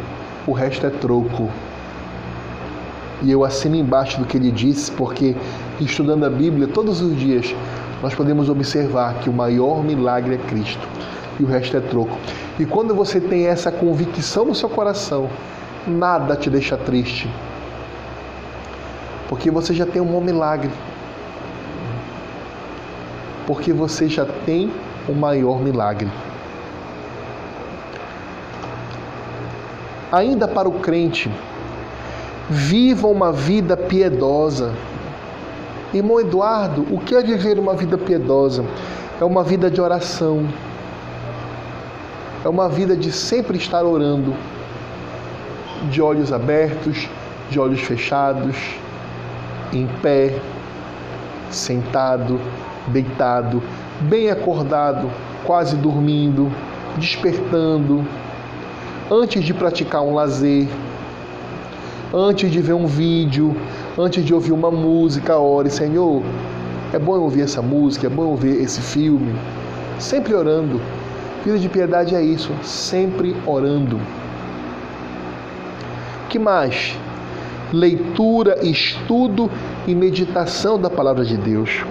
[0.46, 1.48] o resto é troco.
[3.22, 5.36] E eu assino embaixo do que ele disse, porque
[5.78, 7.54] estudando a Bíblia todos os dias,
[8.02, 10.86] nós podemos observar que o maior milagre é Cristo
[11.38, 12.16] e o resto é troco.
[12.58, 15.28] E quando você tem essa convicção no seu coração,
[15.86, 17.30] nada te deixa triste.
[19.28, 20.70] Porque você já tem um bom milagre.
[23.46, 24.72] Porque você já tem
[25.08, 26.10] o maior milagre.
[30.10, 31.30] Ainda para o crente,
[32.48, 34.74] viva uma vida piedosa
[35.92, 38.64] Irmão Eduardo, o que é viver uma vida piedosa?
[39.20, 40.46] É uma vida de oração.
[42.44, 44.32] É uma vida de sempre estar orando,
[45.90, 47.08] de olhos abertos,
[47.50, 48.56] de olhos fechados,
[49.72, 50.38] em pé,
[51.50, 52.40] sentado,
[52.86, 53.60] deitado,
[54.02, 55.10] bem acordado,
[55.44, 56.50] quase dormindo,
[56.96, 58.06] despertando,
[59.10, 60.68] antes de praticar um lazer,
[62.14, 63.56] antes de ver um vídeo,
[64.00, 66.22] antes de ouvir uma música, ore, Senhor,
[66.92, 69.34] é bom ouvir essa música, é bom eu ver esse filme.
[69.98, 70.80] Sempre orando.
[71.44, 74.00] Vida de piedade é isso, sempre orando.
[76.28, 76.96] Que mais?
[77.72, 79.50] Leitura, estudo
[79.86, 81.84] e meditação da palavra de Deus.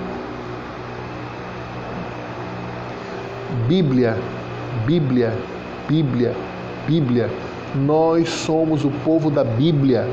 [3.68, 4.18] Bíblia,
[4.86, 5.34] Bíblia,
[5.88, 6.36] Bíblia,
[6.88, 7.30] Bíblia.
[7.76, 10.08] Nós somos o povo da Bíblia.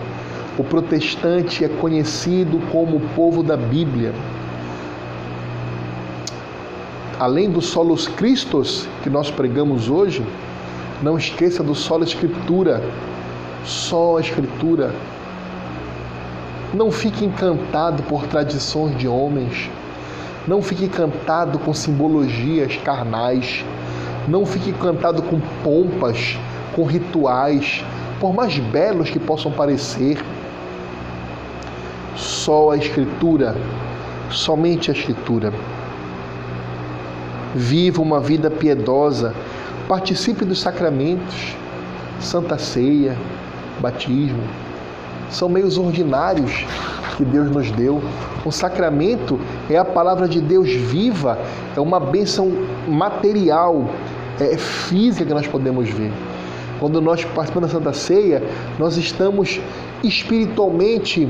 [0.59, 4.15] O protestante é conhecido como o povo da Bíblia.
[7.21, 10.25] Além do solos Christos que nós pregamos hoje,
[11.03, 12.83] não esqueça do solo Escritura.
[13.65, 14.95] Só a Escritura.
[16.73, 19.71] Não fique encantado por tradições de homens.
[20.47, 23.63] Não fique encantado com simbologias carnais.
[24.27, 26.39] Não fique encantado com pompas,
[26.75, 27.85] com rituais,
[28.19, 30.19] por mais belos que possam parecer.
[32.17, 33.55] Só a Escritura,
[34.31, 35.53] somente a Escritura.
[37.55, 39.35] Viva uma vida piedosa,
[39.87, 41.55] participe dos sacramentos,
[42.19, 43.17] Santa Ceia,
[43.81, 44.43] batismo,
[45.31, 46.65] são meios ordinários
[47.17, 48.03] que Deus nos deu.
[48.45, 49.39] O sacramento
[49.69, 51.39] é a palavra de Deus viva,
[51.77, 52.51] é uma bênção
[52.89, 53.89] material,
[54.41, 56.13] é física que nós podemos ver.
[56.79, 58.43] Quando nós participamos da Santa Ceia,
[58.79, 59.61] nós estamos
[60.05, 61.29] espiritualmente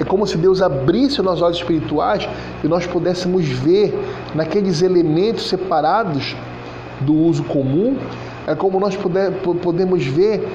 [0.00, 2.28] é como se Deus abrisse os nossos olhos espirituais
[2.62, 3.92] e nós pudéssemos ver
[4.34, 6.36] naqueles elementos separados
[7.00, 7.96] do uso comum,
[8.46, 9.32] é como nós puder,
[9.62, 10.48] podemos ver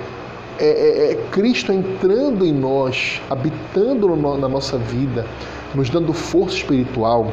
[0.60, 5.26] é, é, é, Cristo entrando em nós, habitando no, na nossa vida,
[5.74, 7.32] nos dando força espiritual.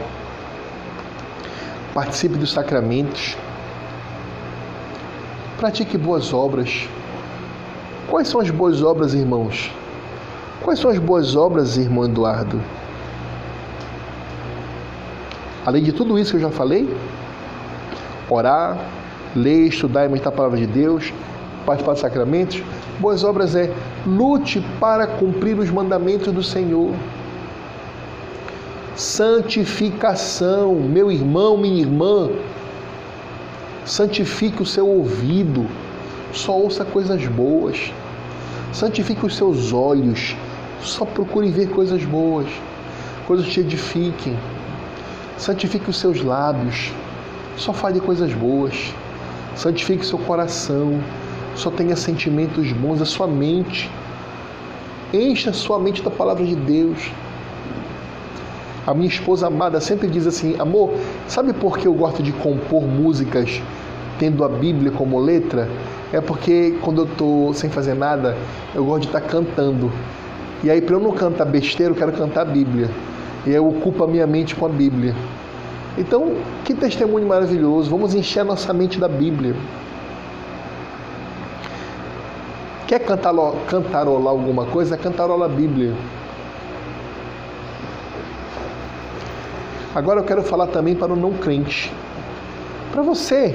[1.93, 3.37] Participe dos sacramentos.
[5.59, 6.89] Pratique boas obras.
[8.09, 9.71] Quais são as boas obras, irmãos?
[10.63, 12.61] Quais são as boas obras, irmão Eduardo?
[15.65, 16.95] Além de tudo isso que eu já falei,
[18.29, 18.79] orar,
[19.35, 21.13] ler, estudar e meditar a palavra de Deus,
[21.65, 22.63] participar dos sacramentos,
[22.99, 23.73] boas obras é
[24.07, 26.93] lute para cumprir os mandamentos do Senhor.
[28.95, 32.29] Santificação, meu irmão, minha irmã,
[33.87, 35.67] santifique o seu ouvido,
[36.33, 37.93] só ouça coisas boas.
[38.73, 40.37] Santifique os seus olhos,
[40.83, 42.47] só procure ver coisas boas,
[43.27, 44.37] coisas que te edifiquem.
[45.37, 46.93] Santifique os seus lábios.
[47.57, 48.95] Só fale coisas boas.
[49.57, 51.01] Santifique seu coração.
[51.55, 53.01] Só tenha sentimentos bons.
[53.01, 53.91] A sua mente.
[55.13, 57.11] Encha a sua mente da palavra de Deus.
[58.87, 60.95] A minha esposa amada sempre diz assim: Amor,
[61.29, 63.61] sabe por que eu gosto de compor músicas
[64.19, 65.69] tendo a Bíblia como letra?
[66.13, 68.37] É porque quando eu estou sem fazer nada,
[68.75, 69.93] eu gosto de estar tá cantando.
[70.63, 72.91] E aí, para eu não cantar besteira, eu quero cantar a Bíblia.
[73.47, 75.15] E eu ocupo a minha mente com a Bíblia.
[75.97, 77.91] Então, que testemunho maravilhoso.
[77.91, 79.55] Vamos encher a nossa mente da Bíblia.
[82.87, 84.97] Quer cantarolar alguma coisa?
[84.97, 85.95] Cantarola a Bíblia.
[89.95, 91.93] Agora eu quero falar também para o não crente.
[92.93, 93.55] Para você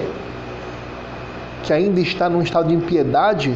[1.63, 3.55] que ainda está num estado de impiedade,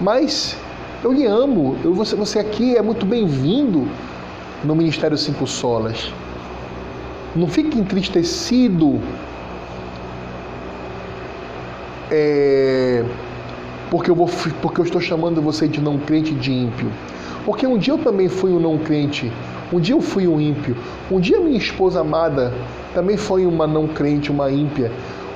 [0.00, 0.56] mas
[1.02, 1.76] eu lhe amo.
[1.84, 3.86] Eu, você, você aqui é muito bem-vindo
[4.64, 6.12] no Ministério Cinco Solas.
[7.34, 9.00] Não fique entristecido
[12.10, 13.04] é,
[13.90, 14.28] porque, eu vou,
[14.62, 16.90] porque eu estou chamando você de não crente de ímpio.
[17.44, 19.30] Porque um dia eu também fui um não crente.
[19.72, 20.76] Um dia eu fui um ímpio.
[21.10, 22.52] Um dia minha esposa amada
[22.94, 24.90] também foi uma não crente, uma ímpia.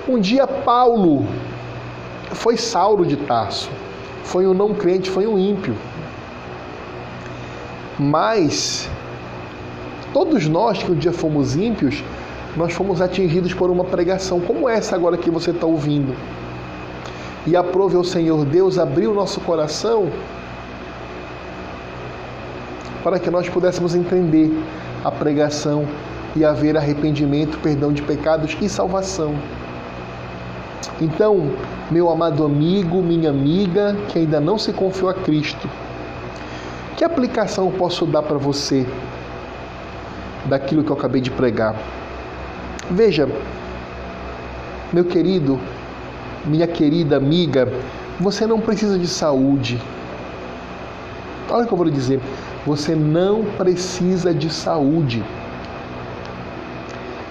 [0.08, 1.26] Um dia Paulo
[2.32, 3.68] foi Saulo de Tarso
[4.24, 5.74] foi um não crente, foi um ímpio.
[7.98, 8.88] Mas
[10.12, 12.02] todos nós que um dia fomos ímpios,
[12.56, 16.14] nós fomos atingidos por uma pregação como essa agora que você está ouvindo.
[17.46, 20.10] E aprove ao Senhor Deus abrir o nosso coração
[23.02, 24.50] para que nós pudéssemos entender
[25.04, 25.86] a pregação
[26.36, 29.34] e haver arrependimento, perdão de pecados e salvação.
[31.00, 31.50] Então,
[31.90, 35.68] meu amado amigo, minha amiga que ainda não se confiou a Cristo,
[36.96, 38.86] que aplicação eu posso dar para você
[40.46, 41.74] daquilo que eu acabei de pregar?
[42.90, 43.28] Veja,
[44.92, 45.58] meu querido,
[46.44, 47.72] minha querida amiga,
[48.18, 49.80] você não precisa de saúde.
[51.48, 52.20] Olha o que eu vou lhe dizer.
[52.66, 55.24] Você não precisa de saúde.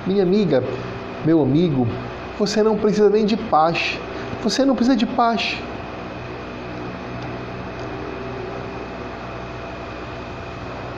[0.08, 0.64] Minha amiga,
[1.26, 1.88] meu amigo,
[2.40, 4.00] você não precisa nem de paz.
[4.42, 5.58] Você não precisa de paz.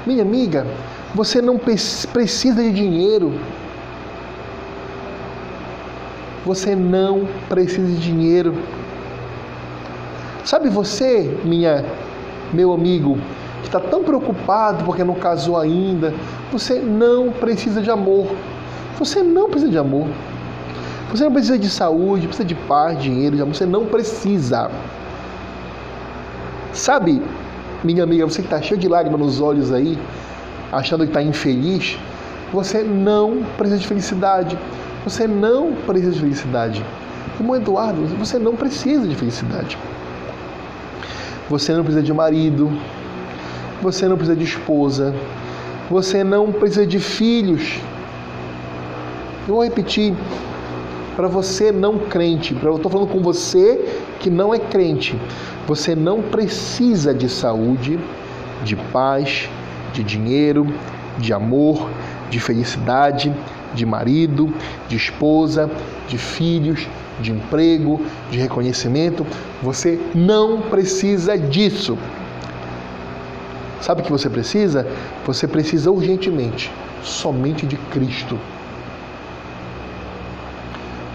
[0.05, 0.67] Minha amiga,
[1.15, 3.33] você não precisa de dinheiro.
[6.45, 8.55] Você não precisa de dinheiro.
[10.45, 11.83] Sabe você, minha,
[12.53, 13.17] meu amigo,
[13.61, 16.13] que está tão preocupado porque não casou ainda,
[16.51, 18.27] você não precisa de amor.
[18.99, 20.07] Você não precisa de amor.
[21.11, 23.37] Você não precisa de saúde, precisa de paz, dinheiro.
[23.45, 24.71] Você não precisa.
[26.71, 27.21] Sabe,
[27.83, 29.99] minha amiga, você que está cheio de lágrimas nos olhos aí,
[30.71, 31.99] achando que está infeliz,
[32.53, 34.57] você não precisa de felicidade.
[35.03, 36.85] Você não precisa de felicidade.
[37.37, 39.77] Irmão Eduardo, você não precisa de felicidade.
[41.49, 42.71] Você não precisa de marido.
[43.81, 45.13] Você não precisa de esposa.
[45.89, 47.79] Você não precisa de filhos.
[49.45, 50.13] Eu vou repetir
[51.15, 55.19] para você não crente, eu estou falando com você que não é crente,
[55.67, 57.99] você não precisa de saúde,
[58.63, 59.49] de paz,
[59.93, 60.67] de dinheiro,
[61.17, 61.89] de amor,
[62.29, 63.33] de felicidade,
[63.73, 64.53] de marido,
[64.87, 65.69] de esposa,
[66.07, 66.87] de filhos,
[67.19, 69.25] de emprego, de reconhecimento.
[69.61, 71.97] Você não precisa disso.
[73.79, 74.87] Sabe o que você precisa?
[75.25, 76.71] Você precisa urgentemente
[77.03, 78.37] somente de Cristo.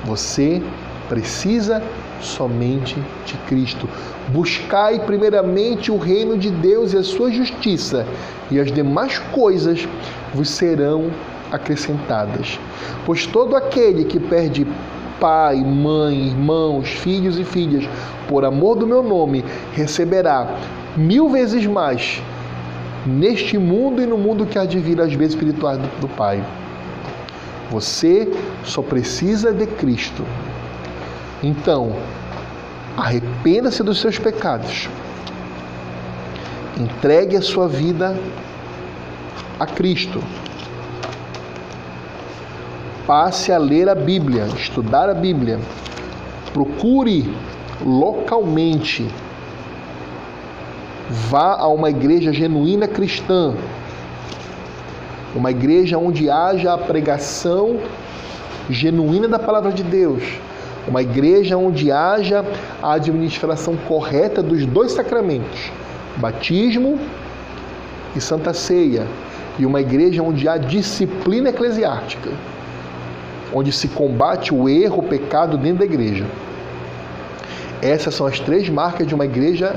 [0.07, 0.63] Você
[1.09, 1.83] precisa
[2.21, 3.89] somente de Cristo.
[4.29, 8.07] Buscai primeiramente o reino de Deus e a sua justiça,
[8.51, 9.87] e as demais coisas
[10.35, 11.11] vos serão
[11.51, 12.59] acrescentadas.
[13.05, 14.67] Pois todo aquele que perde
[15.21, 17.89] pai, mãe, irmãos, filhos e filhas,
[18.29, 20.57] por amor do meu nome, receberá
[20.97, 22.21] mil vezes mais
[23.07, 26.43] neste mundo e no mundo que há de vir as vezes espirituais do, do Pai.
[27.71, 28.33] Você
[28.65, 30.25] só precisa de Cristo.
[31.43, 31.97] Então,
[32.97, 34.89] arrependa-se dos seus pecados.
[36.79, 38.17] Entregue a sua vida
[39.59, 40.23] a Cristo.
[43.07, 45.59] Passe a ler a Bíblia, estudar a Bíblia.
[46.53, 47.33] Procure
[47.85, 49.07] localmente
[51.09, 53.55] Vá a uma igreja genuína cristã,
[55.37, 57.79] uma igreja onde haja a pregação
[58.71, 60.23] genuína da palavra de Deus,
[60.89, 62.45] uma igreja onde haja
[62.83, 65.71] a administração correta dos dois sacramentos,
[66.17, 66.99] batismo
[68.15, 69.07] e santa ceia,
[69.59, 72.31] e uma igreja onde há disciplina eclesiástica,
[73.53, 76.27] onde se combate o erro, o pecado dentro da igreja.
[77.83, 79.77] Essas são as três marcas de uma igreja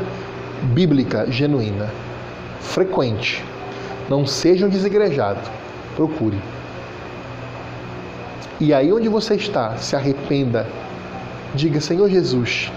[0.74, 1.90] bíblica genuína,
[2.60, 3.44] frequente.
[4.10, 5.40] Não seja um desigrejado.
[5.96, 6.40] Procure.
[8.60, 10.68] E aí onde você está, se arrependa.
[11.54, 12.72] Diga, Senhor Jesus,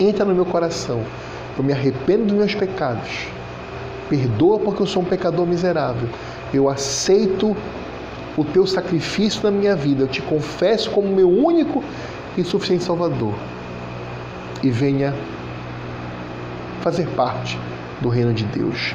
[0.00, 1.02] entra no meu coração.
[1.56, 3.26] Eu me arrependo dos meus pecados.
[4.08, 6.08] Perdoa porque eu sou um pecador miserável.
[6.54, 7.56] Eu aceito
[8.36, 10.04] o teu sacrifício na minha vida.
[10.04, 11.82] Eu te confesso como meu único
[12.36, 13.34] e suficiente Salvador.
[14.62, 15.12] E venha
[16.80, 17.58] fazer parte
[18.00, 18.94] do reino de Deus.